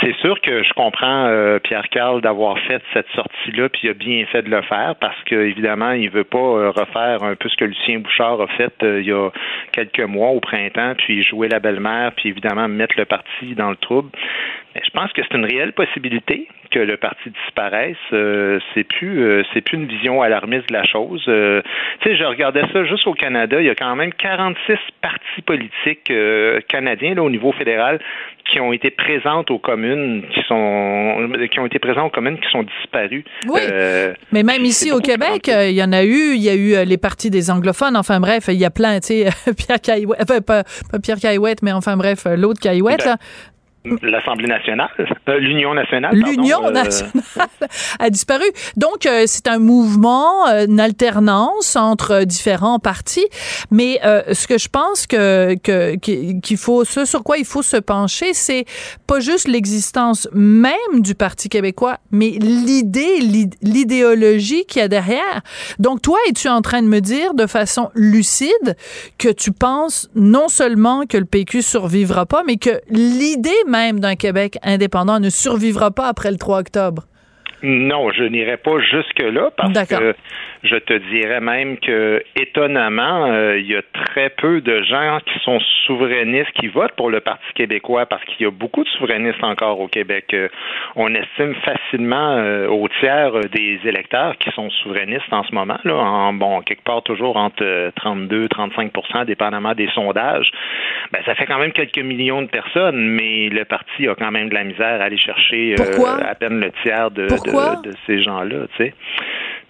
[0.00, 3.94] C'est sûr que je comprends euh, Pierre Carl d'avoir fait cette sortie-là, puis il a
[3.94, 7.48] bien fait de le faire parce que évidemment, il veut pas euh, refaire un peu
[7.48, 9.30] ce que Lucien Bouchard a fait euh, il y a
[9.72, 13.76] quelques mois au printemps, puis jouer la belle-mère, puis évidemment mettre le parti dans le
[13.76, 14.10] trouble.
[14.74, 17.96] Mais je pense que c'est une réelle possibilité que le parti disparaisse.
[18.12, 21.24] Euh, c'est plus euh, c'est plus une vision alarmiste de la chose.
[21.28, 21.62] Euh,
[22.00, 25.42] tu sais, je regardais ça juste au Canada, il y a quand même 46 partis
[25.44, 26.12] politiques
[26.68, 28.00] canadiens là, au niveau fédéral
[28.50, 32.50] qui ont été présentes aux communes qui sont qui ont été présents aux communes qui
[32.50, 33.24] sont disparues.
[33.46, 33.60] Oui.
[34.32, 36.34] Mais même ici au Québec, il y en a eu.
[36.34, 37.96] Il y a eu les partis des anglophones.
[37.96, 41.62] Enfin bref, il y a plein, tu sais, Pierre Caillouette, enfin, pas, pas Pierre Caillouette,
[41.62, 43.16] mais enfin bref, l'autre Caillouette, là.
[44.02, 44.88] L'Assemblée nationale,
[45.28, 46.14] euh, l'Union nationale.
[46.14, 47.12] L'Union euh, nationale
[47.98, 48.44] a disparu.
[48.76, 53.26] Donc, euh, c'est un mouvement, euh, une alternance entre différents partis.
[53.70, 54.00] Mais
[54.32, 58.34] ce que je pense que que- qu'il faut, ce sur quoi il faut se pencher,
[58.34, 58.64] c'est
[59.06, 65.40] pas juste l'existence même du Parti québécois, mais l'idée, l'id- l'idéologie qu'il y a derrière.
[65.78, 68.76] Donc, toi, es-tu en train de me dire de façon lucide
[69.18, 74.16] que tu penses non seulement que le PQ survivra pas, mais que l'idée même d'un
[74.16, 77.04] Québec indépendant ne survivra pas après le 3 octobre?
[77.62, 80.14] Non, je n'irai pas jusque-là parce que
[80.62, 85.38] je te dirais même que, étonnamment, euh, il y a très peu de gens qui
[85.44, 89.42] sont souverainistes qui votent pour le Parti québécois parce qu'il y a beaucoup de souverainistes
[89.42, 90.26] encore au Québec.
[90.34, 90.48] Euh,
[90.96, 95.78] on estime facilement euh, au tiers euh, des électeurs qui sont souverainistes en ce moment,
[95.84, 100.50] là, en bon, quelque part toujours entre euh, 32 35% dépendamment des sondages.
[101.12, 104.48] Ben, ça fait quand même quelques millions de personnes, mais le parti a quand même
[104.48, 108.22] de la misère à aller chercher euh, à peine le tiers de, de, de ces
[108.22, 108.94] gens-là, tu sais.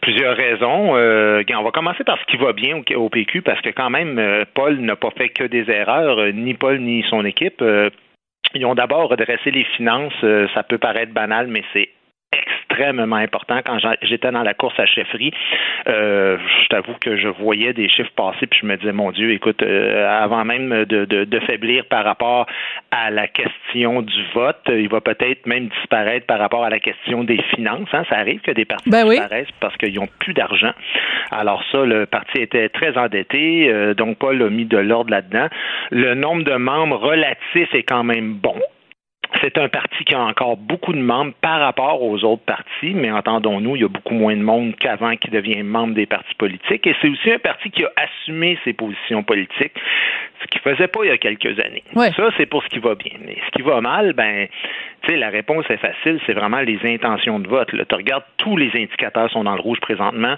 [0.00, 0.96] Plusieurs raisons.
[0.96, 3.90] Euh, on va commencer par ce qui va bien au, au PQ parce que quand
[3.90, 7.60] même, euh, Paul n'a pas fait que des erreurs, euh, ni Paul ni son équipe.
[7.62, 7.90] Euh,
[8.54, 10.14] ils ont d'abord redressé les finances.
[10.54, 11.90] Ça peut paraître banal, mais c'est
[12.78, 13.60] extrêmement important.
[13.64, 15.32] Quand j'étais dans la course à chefferie,
[15.88, 19.32] euh, je t'avoue que je voyais des chiffres passer, puis je me disais, mon Dieu,
[19.32, 22.46] écoute, euh, avant même de, de, de faiblir par rapport
[22.90, 27.24] à la question du vote, il va peut-être même disparaître par rapport à la question
[27.24, 27.88] des finances.
[27.92, 28.04] hein.
[28.08, 29.18] Ça arrive que des partis Ben oui.
[29.18, 30.72] disparaissent parce qu'ils n'ont plus d'argent.
[31.30, 35.48] Alors ça, le parti était très endetté, euh, donc Paul a mis de l'ordre là-dedans.
[35.90, 38.54] Le nombre de membres relatif est quand même bon.
[39.40, 43.10] C'est un parti qui a encore beaucoup de membres par rapport aux autres partis, mais
[43.10, 46.86] entendons-nous, il y a beaucoup moins de monde qu'avant qui devient membre des partis politiques.
[46.86, 49.74] Et c'est aussi un parti qui a assumé ses positions politiques,
[50.40, 51.84] ce qu'il faisait pas il y a quelques années.
[51.94, 52.12] Ouais.
[52.12, 53.12] Ça, c'est pour ce qui va bien.
[53.24, 54.48] Mais ce qui va mal, ben,
[55.02, 57.68] tu sais, la réponse est facile, c'est vraiment les intentions de vote.
[57.70, 60.36] Tu regardes, tous les indicateurs sont dans le rouge présentement.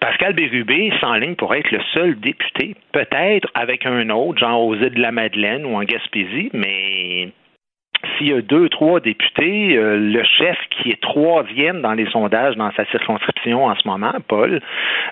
[0.00, 4.94] Pascal Bérubé s'enligne pour être le seul député, peut-être avec un autre, genre aux îles
[4.94, 7.28] de la Madeleine ou en Gaspésie, mais
[8.20, 12.54] s'il y a deux, trois députés, euh, le chef qui est troisième dans les sondages
[12.56, 14.60] dans sa circonscription en ce moment, Paul,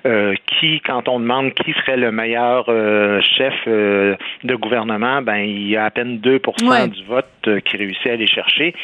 [0.06, 5.68] euh, qui, quand on demande qui serait le meilleur euh, chef de gouvernement, ben il
[5.68, 6.88] y a à peine 2 Ouais.
[6.88, 7.26] du vote
[7.64, 8.74] qui réussit à aller chercher.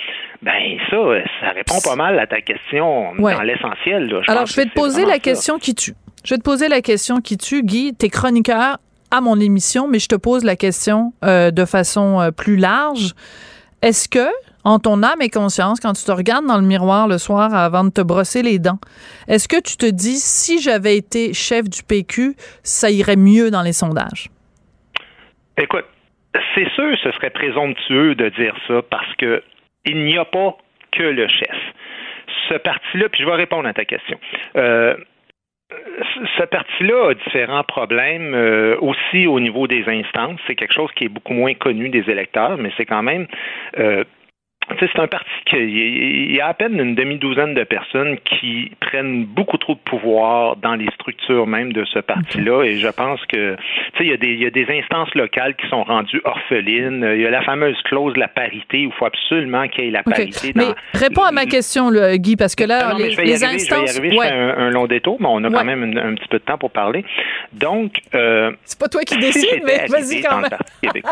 [0.42, 0.96] Ben ça,
[1.40, 3.34] ça répond pas mal à ta question Ouais.
[3.34, 4.08] dans l'essentiel.
[4.08, 4.20] là.
[4.28, 5.18] Alors, je vais te poser la ça.
[5.20, 5.92] question qui tue.
[6.24, 7.62] Je vais te poser la question qui tue.
[7.62, 8.78] Guy, t'es chroniqueur
[9.10, 13.12] à mon émission, mais je te pose la question euh, de façon euh, plus large.
[13.85, 14.33] Est-ce que,
[14.64, 17.85] en ton âme et conscience, quand tu te regardes dans le miroir le soir avant
[17.85, 18.79] de te brosser les dents,
[19.29, 23.61] est-ce que tu te dis, si j'avais été chef du PQ, ça irait mieux dans
[23.61, 24.31] les sondages?
[25.59, 25.85] Écoute,
[26.55, 29.42] c'est sûr ce serait présomptueux de dire ça parce que
[29.85, 30.57] il n'y a pas
[30.92, 31.57] que le chef.
[32.49, 34.18] Ce parti-là, puis je vais répondre à ta question.
[34.57, 34.97] Euh,
[36.38, 40.40] ce parti-là a différents problèmes euh, aussi au niveau des instances.
[40.46, 43.27] C'est quelque chose qui est beaucoup moins connu des électeurs, mais c'est quand même
[43.79, 44.05] euh,
[44.81, 49.24] c'est un parti qui il y a à peine une demi-douzaine de personnes qui prennent
[49.24, 52.62] beaucoup trop de pouvoir dans les structures même de ce parti-là.
[52.64, 53.62] Et je pense que, tu
[53.98, 57.07] sais, il y, a des, il y a des instances locales qui sont rendues orphelines.
[57.14, 59.88] Il y a la fameuse clause de la parité où il faut absolument qu'il y
[59.88, 60.53] ait la parité.
[60.55, 63.16] Mais dans- réponds à ma question, là, Guy, parce que là, non, mais les, je
[63.18, 63.98] vais y les arriver, je vais y instances.
[63.98, 65.55] arriver, je fais un, un long détour, mais on a Ouais.
[65.55, 67.05] quand même un petit peu de temps pour parler.
[67.53, 70.50] Donc, euh, C'est pas toi qui si décides, mais vas-y quand même.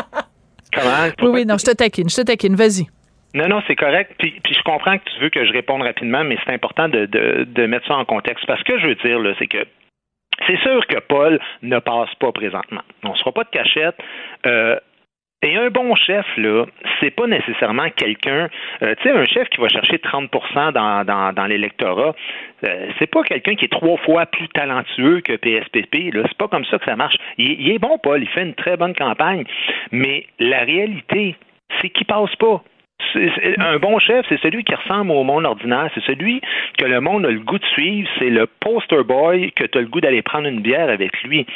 [0.74, 1.08] Comment?
[1.22, 2.86] Oui, oui, non, je te taquine, je te taquine, vas-y.
[3.34, 4.12] Non, non, c'est correct.
[4.18, 7.06] Puis, puis je comprends que tu veux que je réponde rapidement, mais c'est important de,
[7.06, 8.46] de, de mettre ça en contexte.
[8.46, 9.66] Parce que je veux dire, là, c'est que
[10.46, 12.82] c'est sûr que Paul ne passe pas présentement.
[13.04, 13.96] On ne se fera pas de cachette.
[14.46, 14.78] Euh,
[15.44, 16.66] et un bon chef, là,
[17.00, 18.48] c'est pas nécessairement quelqu'un,
[18.82, 20.30] euh, tu sais, un chef qui va chercher 30
[20.72, 22.14] dans, dans, dans l'électorat,
[22.62, 26.22] euh, c'est pas quelqu'un qui est trois fois plus talentueux que PSPP, là.
[26.28, 27.16] C'est pas comme ça que ça marche.
[27.38, 29.42] Il, il est bon, Paul, il fait une très bonne campagne,
[29.90, 31.34] mais la réalité,
[31.80, 32.62] c'est qu'il passe pas.
[33.58, 35.90] Un bon chef, c'est celui qui ressemble au monde ordinaire.
[35.94, 36.40] C'est celui
[36.78, 38.08] que le monde a le goût de suivre.
[38.18, 41.46] C'est le poster boy que tu as le goût d'aller prendre une bière avec lui.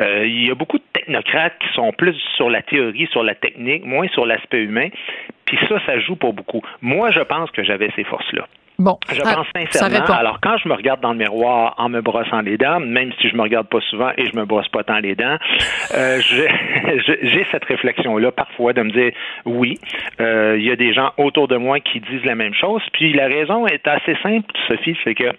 [0.00, 3.34] Euh, il y a beaucoup de technocrates qui sont plus sur la théorie, sur la
[3.34, 4.88] technique, moins sur l'aspect humain.
[5.44, 6.62] Puis ça, ça joue pas beaucoup.
[6.80, 8.46] Moi, je pense que j'avais ces forces-là.
[8.78, 8.98] Bon.
[9.12, 10.18] Je Ah, pense ça sincèrement.
[10.18, 13.28] Alors, quand je me regarde dans le miroir en me brossant les dents, même si
[13.28, 15.36] je me regarde pas souvent et je me brosse pas tant les dents,
[15.94, 16.18] euh,
[17.22, 19.12] j'ai cette réflexion-là parfois de me dire
[19.44, 19.78] oui,
[20.20, 22.82] euh, il y a des gens autour de moi qui disent la même chose.
[22.92, 25.30] Puis la raison est assez simple, Sophie, c'est que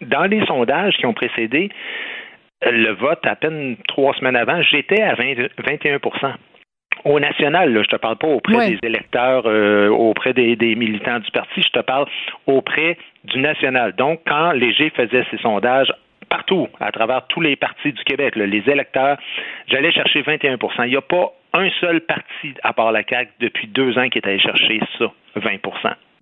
[0.00, 1.70] dans les sondages qui ont précédé
[2.62, 5.98] le vote à peine trois semaines avant, j'étais à 20 21
[7.04, 8.70] au national, là, je te parle pas auprès Ouais.
[8.70, 12.06] des électeurs, euh, auprès des, des militants du parti, je te parle
[12.46, 13.94] auprès du national.
[13.96, 15.92] Donc, quand Léger faisait ses sondages
[16.28, 19.16] partout, à travers tous les partis du Québec, là, les électeurs,
[19.68, 23.66] j'allais chercher 21% Il n'y a pas un seul parti, à part la CAQ, depuis
[23.68, 25.06] deux ans qui est allé chercher ça,
[25.38, 25.50] 20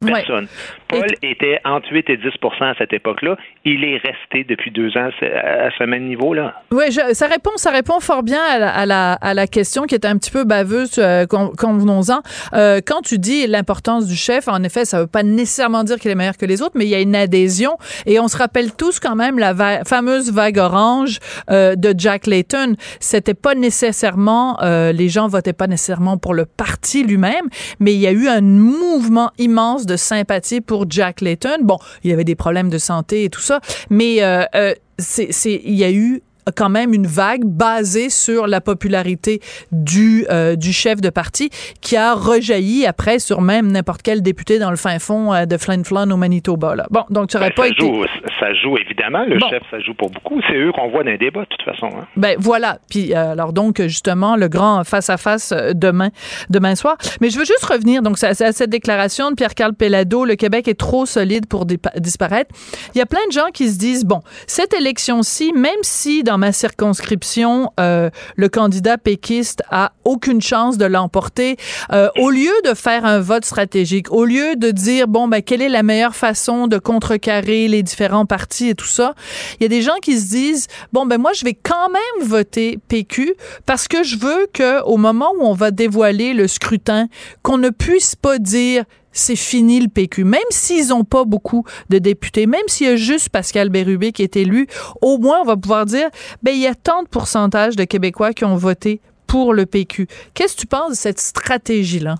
[0.05, 0.47] Personne.
[0.89, 2.27] Paul était entre 8 et 10%
[2.65, 3.37] à cette époque-là.
[3.65, 6.55] Il est resté depuis deux ans à ce même niveau-là.
[6.71, 9.95] Oui, ça répond, ça répond fort bien à la, à la, à la question qui
[9.95, 12.21] était un petit peu baveuse, euh, con- convenons-en.
[12.53, 16.11] Euh, quand tu dis l'importance du chef, en effet, ça veut pas nécessairement dire qu'il
[16.11, 17.73] est meilleur que les autres, mais il y a une adhésion.
[18.05, 22.27] Et on se rappelle tous quand même la va- fameuse vague orange euh, de Jack
[22.27, 22.75] Layton.
[23.01, 27.47] C'était pas nécessairement, euh, les gens votaient pas nécessairement pour le parti lui-même,
[27.81, 29.06] mais il y a eu un mouvement
[29.39, 31.59] immense de sympathie pour Jack Layton.
[31.63, 35.33] Bon, il y avait des problèmes de santé et tout ça, mais euh, euh, c'est,
[35.33, 36.23] c'est, il y a eu
[36.55, 39.41] quand même une vague basée sur la popularité
[39.73, 44.59] du, euh, du chef de parti qui a rejailli après sur même n'importe quel député
[44.59, 46.75] dans le fin fond euh, de Flin Flon au Manitoba.
[46.77, 46.87] Là.
[46.91, 47.87] Bon, donc tu n'aurais Ben, pas ça, été...
[47.87, 48.05] joue,
[48.41, 49.25] ça joue évidemment.
[49.27, 49.49] Le Bon.
[49.49, 50.41] chef, ça joue pour beaucoup.
[50.49, 51.89] C'est eux qu'on voit dans les débats, de toute façon.
[51.97, 52.07] hein.
[52.17, 52.79] Ben voilà.
[52.91, 56.11] Puis euh, alors donc justement le grand face à face demain
[56.51, 56.97] demain soir.
[57.21, 60.25] Mais je veux juste revenir donc à, cette déclaration de Pierre-Carl Pellado.
[60.25, 62.51] Le Québec est trop solide pour disparaître.
[62.95, 66.36] Il y a plein de gens qui se disent bon cette élection-ci, même si dans
[66.39, 71.57] ma circonscription euh, le candidat péquiste a aucune chance de l'emporter,
[71.93, 75.63] euh, au lieu de faire un vote stratégique, au lieu de dire bon ben quelle
[75.63, 79.15] est la meilleure façon de contrecarrer les différents partis et tout ça,
[79.59, 82.29] il y a des gens qui se disent bon ben moi je vais quand même
[82.29, 83.35] voter PQ
[83.67, 87.09] parce que je veux que au moment où on va dévoiler le scrutin
[87.43, 88.85] qu'on ne puisse pas dire
[89.17, 90.25] c'est fini le PQ.
[90.25, 94.23] Même s'ils n'ont pas beaucoup de députés, même s'il y a juste Pascal Bérubé qui
[94.23, 94.67] est élu,
[95.03, 96.09] au moins on va pouvoir dire,
[96.43, 100.07] ben il y a tant de pourcentage de Québécois qui ont voté pour le PQ.
[100.35, 102.15] Qu'est-ce que tu penses de cette stratégie-là?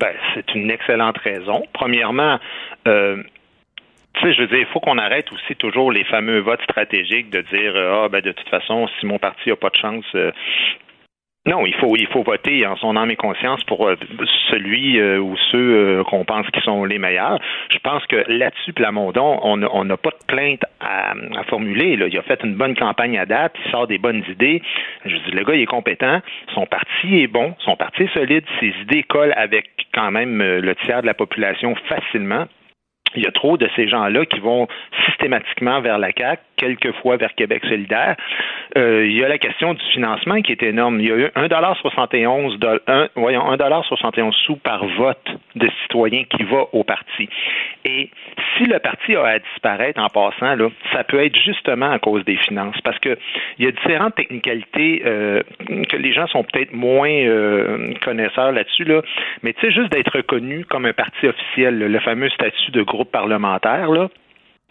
[0.00, 1.62] Ben, c'est une excellente raison.
[1.72, 2.38] Premièrement,
[2.88, 3.22] euh,
[4.14, 7.30] tu sais, je veux dire, il faut qu'on arrête aussi toujours les fameux votes stratégiques
[7.30, 10.04] de dire euh, ah ben de toute façon, si mon parti a pas de chance.
[10.14, 10.32] euh,
[11.44, 13.96] non, il faut il faut voter en son âme et conscience pour euh,
[14.48, 17.40] celui euh, ou ceux euh, qu'on pense qui sont les meilleurs.
[17.68, 21.96] Je pense que là-dessus, Plamondon, on n'a on pas de plainte à, à formuler.
[21.96, 22.06] Là.
[22.06, 24.62] Il a fait une bonne campagne à date, il sort des bonnes idées.
[25.04, 26.20] Je dis, le gars, il est compétent,
[26.54, 30.60] son parti est bon, son parti est solide, ses idées collent avec quand même euh,
[30.60, 32.46] le tiers de la population facilement.
[33.16, 34.66] Il y a trop de ces gens-là qui vont
[35.06, 38.16] systématiquement vers la CAQ, quelquefois vers Québec solidaire.
[38.76, 41.00] Euh, il y a la question du financement qui est énorme.
[41.00, 46.42] Il y a eu 1,71 doll- un- voyons, 1,71 sous par vote de citoyens qui
[46.44, 47.28] va au parti.
[47.84, 48.10] Et
[48.56, 50.56] si le parti a à disparaître en passant,
[50.92, 52.80] ça peut être justement à cause des finances.
[52.82, 53.16] Parce que
[53.58, 55.42] il y a différentes technicalités euh,
[55.88, 58.84] que les gens sont peut-être moins euh, connaisseurs là-dessus.
[58.84, 59.02] Là.
[59.42, 63.01] Mais tu sais, juste d'être reconnu comme un parti officiel, le fameux statut de groupe
[63.04, 64.08] parlementaire, là,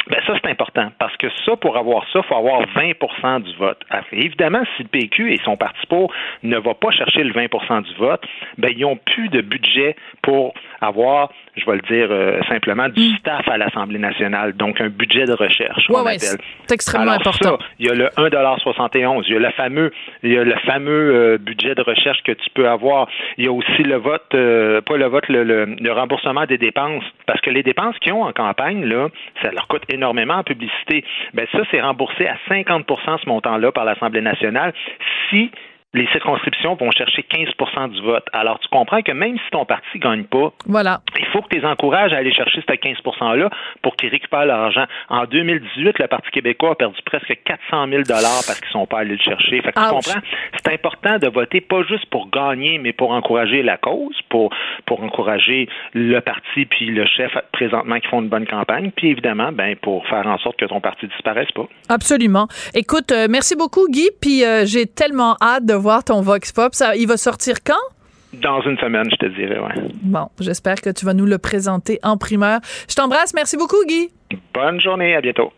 [0.08, 0.92] ben ça, c'est important.
[1.00, 3.80] Parce que ça, pour avoir ça, il faut avoir 20% du vote.
[3.90, 6.12] Alors, évidemment, si le PQ et son parti pour
[6.44, 8.24] ne va pas chercher le 20% du vote,
[8.58, 13.16] ben, ils n'ont plus de budget pour avoir, je vais le dire euh, simplement, du
[13.18, 14.54] staff à l'Assemblée nationale.
[14.54, 15.88] Donc, un budget de recherche.
[15.90, 16.18] Ouais, appelle.
[16.20, 17.58] c'est extrêmement Alors, important.
[17.60, 19.92] ça, il y a le 1,71 Il y a le fameux,
[20.24, 23.08] il y a le fameux euh, budget de recherche que tu peux avoir.
[23.38, 26.58] Il y a aussi le vote, euh, pas le vote, le, le- le remboursement des
[26.58, 27.04] dépenses.
[27.28, 29.08] Parce que les dépenses qu'ils ont en campagne, là,
[29.42, 31.04] ça leur coûte énormément en publicité.
[31.34, 32.86] Ben ça, c'est remboursé à 50
[33.24, 34.74] ce montant-là par l'Assemblée nationale
[35.30, 35.52] si
[35.94, 38.24] les circonscriptions vont chercher 15% du vote.
[38.32, 41.02] Alors, tu comprends que même si ton parti gagne pas, Voilà.
[41.20, 43.50] il faut que tu les encourages à aller chercher ce 15 %-là
[43.82, 44.86] pour qu'ils récupèrent leur argent.
[45.10, 49.16] En 2018, le Parti québécois a perdu presque 400 000 parce qu'ils sont pas allés
[49.16, 49.62] le chercher.
[49.62, 50.22] Fait que tu comprends?
[50.56, 54.54] C'est important de voter pas juste pour gagner, mais pour encourager la cause, pour,
[54.86, 59.52] pour encourager le parti puis le chef présentement qui font une bonne campagne, puis évidemment,
[59.52, 61.68] ben, pour faire en sorte que ton parti disparaisse pas.
[61.90, 62.48] Absolument.
[62.74, 64.10] Écoute, euh, merci beaucoup, Guy.
[64.22, 66.74] Puis euh, j'ai tellement hâte de voir ton Vox Pop.
[66.74, 67.74] Ça, il va sortir quand?
[68.34, 69.92] Dans une semaine, je te dirais, ouais.
[70.04, 72.62] Bon, j'espère que tu vas nous le présenter en primeur.
[72.88, 73.34] Je t'embrasse.
[73.34, 74.10] Merci beaucoup, Guy.
[74.54, 75.52] Bonne journée, à bientôt.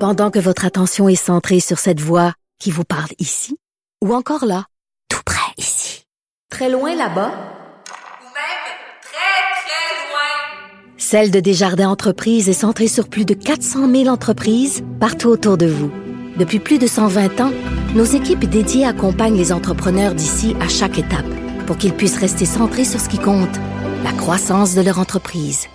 [0.00, 3.56] Pendant que votre attention est centrée sur cette voix qui vous parle ici,
[4.04, 4.64] ou encore là,
[5.08, 6.04] tout près ici,
[6.50, 8.66] très loin là-bas, Ou même
[9.02, 10.96] très, très loin.
[10.96, 15.66] Celle de Desjardins Entreprises est centrée sur plus de 400 000 entreprises partout autour de
[15.66, 15.90] vous.
[16.38, 17.52] Depuis plus de 120 ans,
[17.94, 21.24] nos équipes dédiées accompagnent les entrepreneurs d'ici à chaque étape
[21.66, 23.56] pour qu'ils puissent rester centrés sur ce qui compte,
[24.04, 25.66] la croissance de leur entreprise.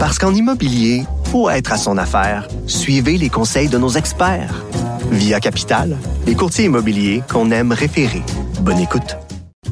[0.00, 4.64] Parce qu'en immobilier, pour être à son affaire, suivez les conseils de nos experts.
[5.12, 5.96] Via Capital,
[6.26, 8.22] les courtiers immobiliers qu'on aime référer.
[8.60, 9.16] Bonne écoute.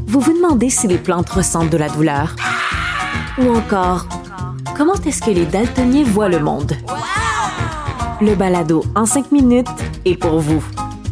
[0.06, 2.36] Vous vous demandez si les plantes ressentent de la douleur?
[3.38, 4.06] Ou encore,
[4.76, 6.72] comment est-ce que les daltoniens voient le monde?
[8.22, 9.66] Le balado en cinq minutes
[10.04, 10.64] est pour vous.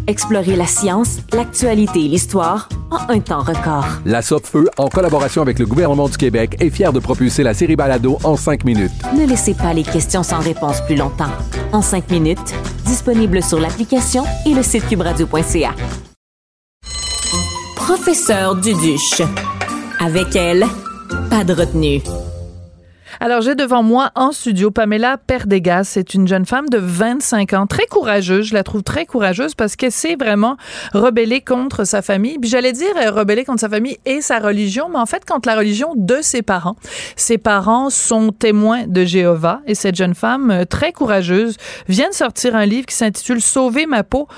[0.07, 3.85] Explorez la science, l'actualité et l'histoire en un temps record.
[4.05, 7.75] La Feu, en collaboration avec le gouvernement du Québec, est fière de propulser la série
[7.75, 8.93] Balado en cinq minutes.
[9.19, 11.33] Ne laissez pas les questions sans réponse plus longtemps.
[11.73, 12.55] En cinq minutes,
[12.85, 15.75] disponible sur l'application et le site cubradio.ca.
[17.75, 19.23] Professeur Duduche.
[19.99, 20.65] Avec elle,
[21.29, 22.03] pas de retenue.
[23.23, 25.85] Alors, j'ai devant moi en studio Pamela Perdegas.
[25.85, 28.47] C'est une jeune femme de 25 ans, très courageuse.
[28.47, 30.57] Je la trouve très courageuse parce qu'elle s'est vraiment
[30.95, 32.39] rebellée contre sa famille.
[32.39, 35.51] Puis j'allais dire euh, rebellée contre sa famille et sa religion, mais en fait contre
[35.51, 36.77] la religion de ses parents.
[37.15, 41.59] Ses parents sont témoins de Jéhovah et cette jeune femme euh, très courageuse
[41.89, 44.29] vient de sortir un livre qui s'intitule Sauver ma peau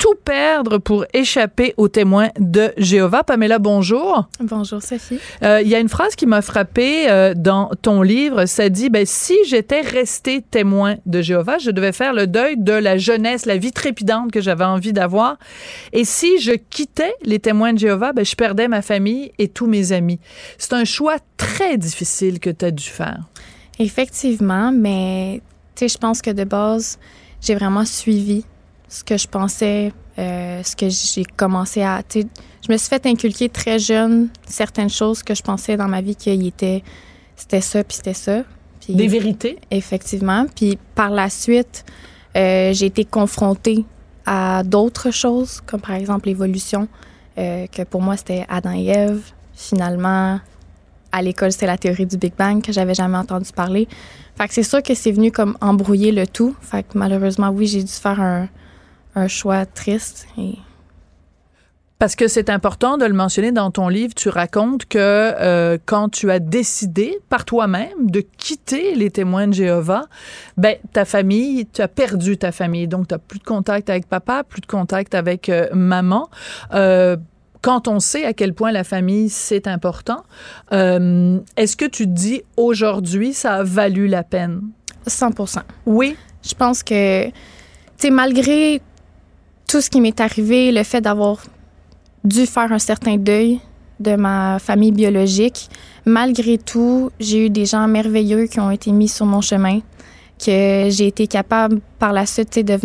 [0.00, 3.22] tout perdre pour échapper aux témoins de Jéhovah.
[3.22, 4.28] Pamela, bonjour.
[4.40, 5.20] Bonjour, Sophie.
[5.42, 8.46] Euh, Il y a une phrase qui m'a frappée euh, dans ton livre.
[8.46, 12.72] Ça dit, ben, si j'étais resté témoin de Jéhovah, je devais faire le deuil de
[12.72, 15.36] la jeunesse, la vie trépidante que j'avais envie d'avoir.
[15.92, 19.66] Et si je quittais les témoins de Jéhovah, ben, je perdais ma famille et tous
[19.66, 20.18] mes amis.
[20.56, 23.20] C'est un choix très difficile que tu as dû faire.
[23.78, 25.42] Effectivement, mais
[25.78, 26.98] je pense que de base,
[27.42, 28.46] j'ai vraiment suivi
[28.90, 32.02] ce que je pensais, euh, ce que j'ai commencé à.
[32.12, 36.16] Je me suis fait inculquer très jeune certaines choses que je pensais dans ma vie
[36.16, 36.82] qu'il était.
[37.36, 38.42] C'était ça, puis c'était ça.
[38.80, 39.58] Puis- Des vérités.
[39.70, 40.44] Effectivement.
[40.54, 41.84] Puis par la suite,
[42.36, 43.84] euh, j'ai été confrontée
[44.26, 46.88] à d'autres choses, comme par exemple l'évolution,
[47.38, 49.22] euh, que pour moi c'était Adam et Ève.
[49.54, 50.40] Finalement,
[51.12, 53.86] à l'école, c'était la théorie du Big Bang que j'avais jamais entendu parler.
[54.36, 56.54] Fait que c'est sûr que c'est venu comme embrouiller le tout.
[56.60, 58.48] Fait que malheureusement, oui, j'ai dû faire un,
[59.20, 60.26] un choix triste.
[60.38, 60.54] Et
[61.98, 66.08] Parce que c'est important de le mentionner dans ton livre, tu racontes que euh, quand
[66.08, 70.06] tu as décidé par toi-même de quitter les témoins de Jéhovah,
[70.56, 74.06] ben ta famille, tu as perdu ta famille, donc tu as plus de contact avec
[74.08, 76.30] papa, plus de contact avec euh, maman.
[76.72, 77.16] Euh,
[77.62, 80.24] quand on sait à quel point la famille c'est important,
[80.72, 84.62] est-ce que tu te dis aujourd'hui ça a valu la peine?
[85.06, 86.16] 100% Oui.
[86.42, 87.32] Je pense que, tu
[87.98, 88.80] sais, malgré
[89.70, 91.36] tout ce qui m'est arrivé, le fait d'avoir
[92.24, 93.60] dû faire un certain deuil
[94.00, 95.68] de ma famille biologique,
[96.04, 99.78] malgré tout, j'ai eu des gens merveilleux qui ont été mis sur mon chemin,
[100.44, 102.78] que j'ai été capable par la suite, de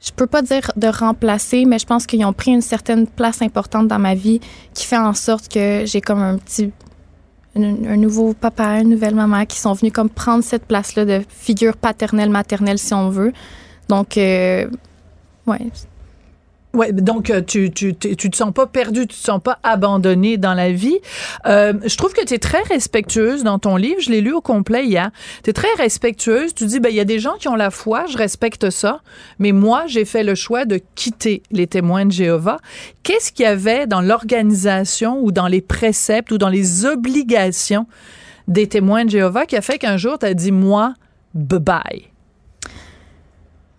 [0.00, 3.42] je peux pas dire de remplacer, mais je pense qu'ils ont pris une certaine place
[3.42, 4.40] importante dans ma vie
[4.72, 6.72] qui fait en sorte que j'ai comme un petit
[7.56, 11.76] un nouveau papa, une nouvelle maman qui sont venus comme prendre cette place-là de figure
[11.76, 13.32] paternelle, maternelle, si on veut.
[13.88, 14.68] Donc, euh,
[15.46, 15.60] ouais.
[16.74, 19.60] Ouais, donc euh, tu, tu, tu, tu te sens pas perdu, tu te sens pas
[19.62, 20.98] abandonné dans la vie.
[21.46, 24.00] Euh, je trouve que tu es très respectueuse dans ton livre.
[24.00, 25.10] Je l'ai lu au complet hier.
[25.44, 26.52] Tu es très respectueuse.
[26.52, 29.02] Tu dis, ben il y a des gens qui ont la foi, je respecte ça,
[29.38, 32.58] mais moi, j'ai fait le choix de quitter les témoins de Jéhovah.
[33.04, 37.86] Qu'est-ce qu'il y avait dans l'organisation ou dans les préceptes ou dans les obligations
[38.48, 40.94] des témoins de Jéhovah qui a fait qu'un jour, tu as dit, moi,
[41.36, 42.06] bye-bye?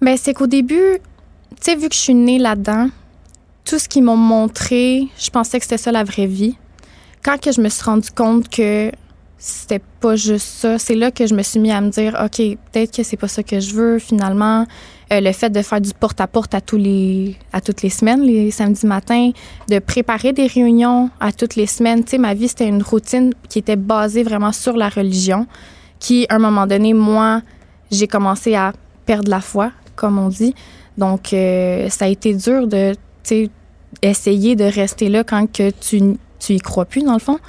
[0.01, 0.99] Ben, c'est qu'au début,
[1.55, 2.89] tu sais, vu que je suis née là-dedans,
[3.65, 6.55] tout ce qu'ils m'ont montré, je pensais que c'était ça la vraie vie.
[7.23, 8.91] Quand que je me suis rendu compte que
[9.37, 12.37] c'était pas juste ça, c'est là que je me suis mis à me dire, OK,
[12.37, 14.65] peut-être que c'est pas ça que je veux finalement.
[15.11, 18.49] Euh, le fait de faire du porte-à-porte à, tous les, à toutes les semaines, les
[18.49, 19.31] samedis matins,
[19.69, 22.03] de préparer des réunions à toutes les semaines.
[22.03, 25.45] Tu sais, ma vie, c'était une routine qui était basée vraiment sur la religion,
[25.99, 27.41] qui, à un moment donné, moi,
[27.91, 28.73] j'ai commencé à
[29.05, 30.55] perdre la foi, comme on dit.
[30.97, 32.95] Donc, euh, ça a été dur de,
[34.01, 37.39] essayer de rester là quand que tu, tu y crois plus, dans le fond.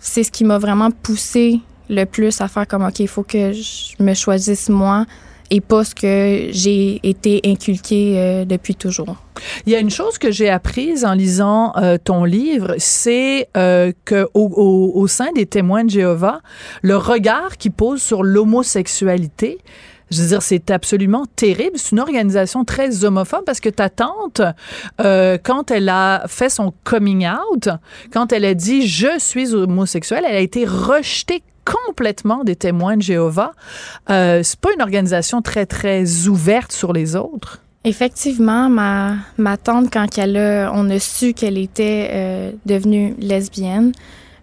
[0.00, 1.58] C'est ce qui m'a vraiment poussé
[1.90, 5.06] le plus à faire comme, OK, il faut que je me choisisse moi
[5.50, 9.16] et pas ce que j'ai été inculqué euh, depuis toujours.
[9.66, 13.92] Il y a une chose que j'ai apprise en lisant euh, ton livre, c'est euh,
[14.04, 16.40] que au sein des témoins de Jéhovah,
[16.82, 19.58] le regard qu'ils posent sur l'homosexualité,
[20.10, 21.76] je veux dire, c'est absolument terrible.
[21.76, 24.40] C'est une organisation très homophobe parce que ta tante,
[25.00, 27.68] euh, quand elle a fait son coming out,
[28.12, 33.02] quand elle a dit je suis homosexuelle, elle a été rejetée complètement des témoins de
[33.02, 33.52] Jéhovah.
[34.10, 37.60] Euh, c'est pas une organisation très très ouverte sur les autres.
[37.84, 43.92] Effectivement, ma, ma tante, quand elle a, on a su qu'elle était euh, devenue lesbienne,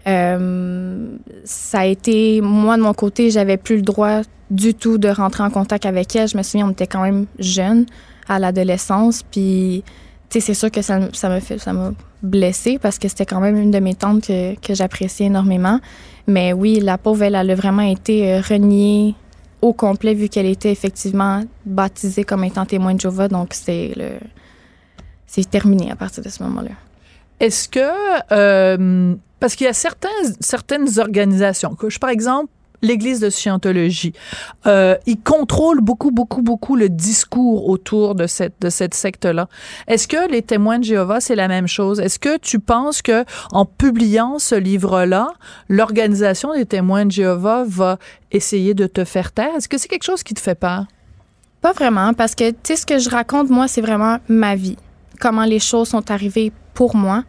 [0.07, 5.07] euh, ça a été, moi de mon côté, j'avais plus le droit du tout de
[5.09, 6.27] rentrer en contact avec elle.
[6.27, 7.85] Je me souviens, on était quand même jeunes
[8.27, 9.83] à l'adolescence, puis
[10.29, 11.91] tu sais, c'est sûr que ça, ça ça m'a
[12.23, 15.79] blessée parce que c'était quand même une de mes tantes que, que j'appréciais énormément.
[16.27, 19.15] Mais oui, la pauvre, elle, elle a vraiment été euh, reniée
[19.61, 23.27] au complet vu qu'elle était effectivement baptisée comme étant témoin de Jéhovah.
[23.27, 24.19] Donc, c'est le,
[25.27, 26.71] c'est terminé à partir de ce moment-là.
[27.39, 27.79] Est-ce que,
[28.31, 32.49] euh, parce qu'il y a certaines organisations, que par exemple,
[32.81, 34.13] l'Église de Scientologie.
[34.65, 39.47] Euh, ils contrôlent beaucoup, beaucoup, beaucoup le discours autour de cette, de cette secte-là.
[39.87, 41.99] Est-ce que les témoins de Jéhovah, c'est la même chose?
[41.99, 45.29] Est-ce que tu penses que en publiant ce livre-là,
[45.69, 47.97] l'organisation des témoins de Jéhovah va
[48.31, 49.55] essayer de te faire taire?
[49.57, 50.85] Est-ce que c'est quelque chose qui te fait peur?
[51.61, 54.77] Pas vraiment, parce que, tu sais, ce que je raconte, moi, c'est vraiment ma vie.
[55.19, 57.23] Comment les choses sont arrivées pour moi.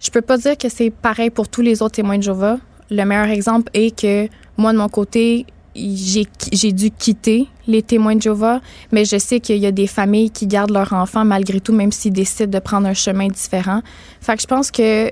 [0.00, 2.58] Je peux pas dire que c'est pareil pour tous les autres témoins de Jéhovah.
[2.90, 5.44] Le meilleur exemple est que moi, de mon côté,
[5.74, 8.60] j'ai dû quitter les témoins de Jéhovah,
[8.92, 11.92] mais je sais qu'il y a des familles qui gardent leurs enfants malgré tout, même
[11.92, 13.82] s'ils décident de prendre un chemin différent.
[14.20, 15.10] Fait que je pense que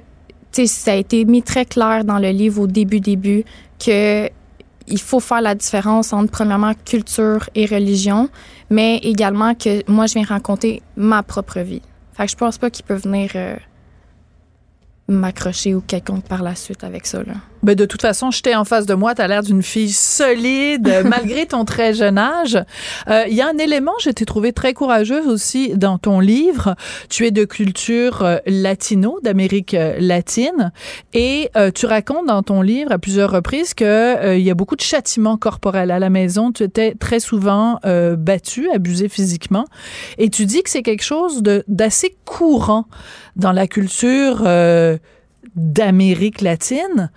[0.65, 3.45] ça a été mis très clair dans le livre au début, début,
[3.79, 4.29] que
[4.89, 8.29] il faut faire la différence entre, premièrement, culture et religion,
[8.71, 11.83] mais également que moi, je viens raconter ma propre vie.
[12.13, 13.57] Fait que je pense pas qu'ils peuvent venir euh,
[15.09, 17.23] m'accrocher ou quelconque par la suite avec ça.
[17.23, 17.35] Là.
[17.67, 21.03] Ben de toute façon, j'étais en face de moi, tu as l'air d'une fille solide,
[21.05, 22.57] malgré ton très jeune âge.
[23.09, 26.77] Euh, il y a un élément, je t'ai trouvé très courageuse aussi dans ton livre.
[27.09, 30.71] Tu es de culture euh, latino, d'Amérique euh, latine,
[31.13, 34.81] et tu racontes dans ton livre à plusieurs reprises que il y a beaucoup de
[34.81, 36.53] châtiments corporels à la maison.
[36.53, 37.81] Tu étais très souvent
[38.19, 39.65] battu, abusé physiquement,
[40.19, 42.87] et tu dis que c'est quelque chose d'assez courant
[43.35, 44.45] dans la culture
[45.57, 47.11] d'Amérique latine.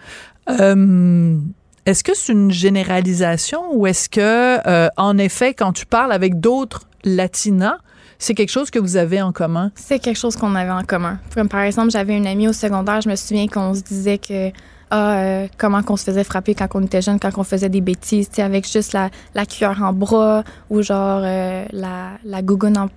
[0.50, 1.38] Euh,
[1.86, 6.40] est-ce que c'est une généralisation ou est-ce que, euh, en effet, quand tu parles avec
[6.40, 7.78] d'autres latinas,
[8.18, 9.72] c'est quelque chose que vous avez en commun?
[9.76, 11.20] C'est quelque chose qu'on avait en commun.
[11.50, 14.52] Par exemple, j'avais une amie au secondaire, je me souviens qu'on se disait que
[14.92, 17.82] ah, euh, comment qu'on se faisait frapper quand on était jeune, quand on faisait des
[17.82, 22.90] bêtises, avec juste la, cuillère en bras ou genre la, la gougoune en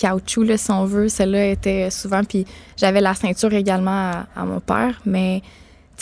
[0.00, 1.08] caoutchouc, si on veut.
[1.08, 2.24] Celle-là était souvent.
[2.24, 5.42] Puis j'avais la ceinture également à, mon père, mais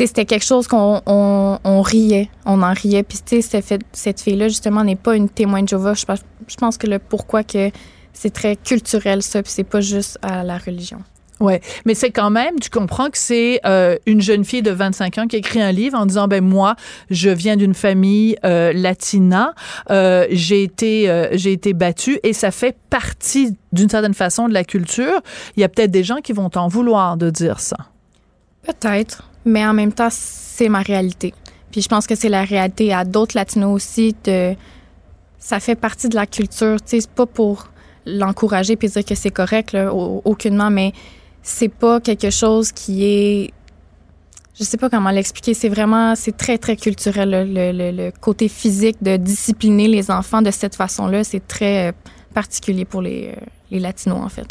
[0.07, 3.03] c'était quelque chose qu'on on, riait, on en riait.
[3.03, 5.95] Puis tu sais, cette fille-là, justement, n'est pas une témoin de Jéhovah.
[5.95, 6.05] Je,
[6.47, 7.71] je pense que le pourquoi que
[8.13, 10.99] c'est très culturel, ça, puis c'est pas juste à la religion.
[11.41, 15.19] Ouais, mais c'est quand même, tu comprends que c'est euh, une jeune fille de 25
[15.19, 16.75] ans qui écrit un livre en disant ben moi,
[17.11, 19.55] je viens d'une famille euh, latina,
[19.91, 24.53] euh, j'ai été euh, j'ai été battue et ça fait partie d'une certaine façon de
[24.53, 25.21] la culture.
[25.57, 27.77] Il y a peut-être des gens qui vont t'en vouloir de dire ça.
[28.65, 31.35] Peut-être, mais en même temps, c'est ma réalité.
[31.71, 34.15] Puis je pense que c'est la réalité à d'autres latinos aussi
[35.41, 37.69] ça fait partie de la culture, tu sais, c'est pas pour
[38.07, 39.77] l'encourager puis dire que c'est correct
[40.25, 40.93] aucunement mais
[41.43, 43.53] c'est pas quelque chose qui est
[44.59, 45.55] je sais pas comment l'expliquer.
[45.55, 47.31] C'est vraiment, c'est très, très culturel.
[47.53, 51.93] Le, côté physique de discipliner les enfants de cette façon-là, c'est très euh,
[52.35, 53.41] particulier pour les, euh,
[53.71, 54.49] les Latinos, en fait.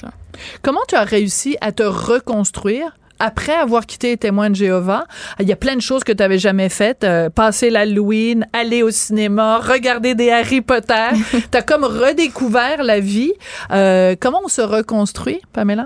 [0.61, 5.05] Comment tu as réussi à te reconstruire après avoir quitté les témoins de Jéhovah,
[5.39, 7.03] il y a plein de choses que tu n'avais jamais faites.
[7.03, 11.09] Euh, passer l'Halloween, aller au cinéma, regarder des Harry Potter.
[11.31, 13.33] tu as comme redécouvert la vie.
[13.69, 15.85] comment on se reconstruit, Pamela?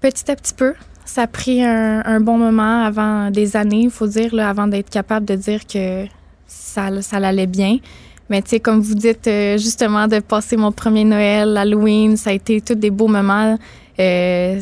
[0.00, 0.74] Petit à petit peu.
[1.04, 4.88] Ça a pris un, bon moment avant des années, il faut dire, là, avant d'être
[4.88, 6.06] capable de dire que
[6.46, 7.78] ça, ça allait bien.
[8.30, 12.30] Mais tu sais, comme vous dites, euh, justement, de passer mon premier Noël, Halloween, ça
[12.30, 13.58] a été tous des beaux moments.
[14.00, 14.60] Euh,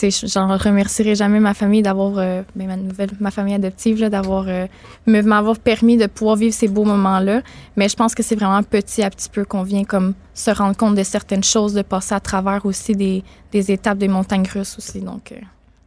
[0.00, 4.66] j'en remercierai jamais ma famille d'avoir, euh, ben, ma nouvelle, ma famille adoptive, d'avoir, euh,
[5.06, 7.42] m'avoir permis de pouvoir vivre ces beaux moments-là.
[7.76, 10.76] Mais je pense que c'est vraiment petit à petit peu qu'on vient comme se rendre
[10.76, 13.22] compte de certaines choses, de passer à travers aussi des,
[13.52, 15.00] des étapes des montagnes russes aussi.
[15.00, 15.36] Donc, euh,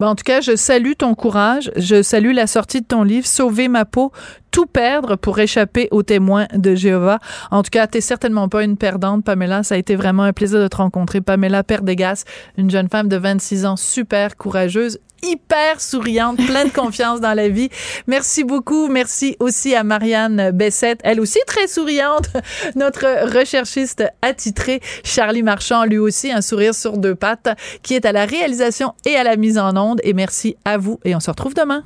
[0.06, 1.72] en tout cas, je salue ton courage.
[1.76, 4.12] Je salue la sortie de ton livre, Sauver ma peau,
[4.52, 7.20] tout perdre pour échapper aux témoins de Jéhovah.
[7.52, 9.64] En tout cas, t'es certainement pas une perdante, Pamela.
[9.64, 11.22] Ça a été vraiment un plaisir de te rencontrer.
[11.22, 12.24] Pamela Perdegas,
[12.58, 17.50] une jeune femme de 26 ans, super courageuse hyper souriante, pleine de confiance dans la
[17.50, 17.70] vie.
[18.08, 18.88] Merci beaucoup.
[18.88, 22.30] Merci aussi à Marianne Bessette, elle aussi très souriante,
[22.76, 27.50] notre recherchiste attitré, Charlie Marchand, lui aussi un sourire sur deux pattes,
[27.84, 30.00] qui est à la réalisation et à la mise en onde.
[30.04, 31.84] Et merci à vous et on se retrouve demain.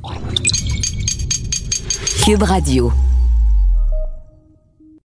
[2.24, 2.92] Cube Radio.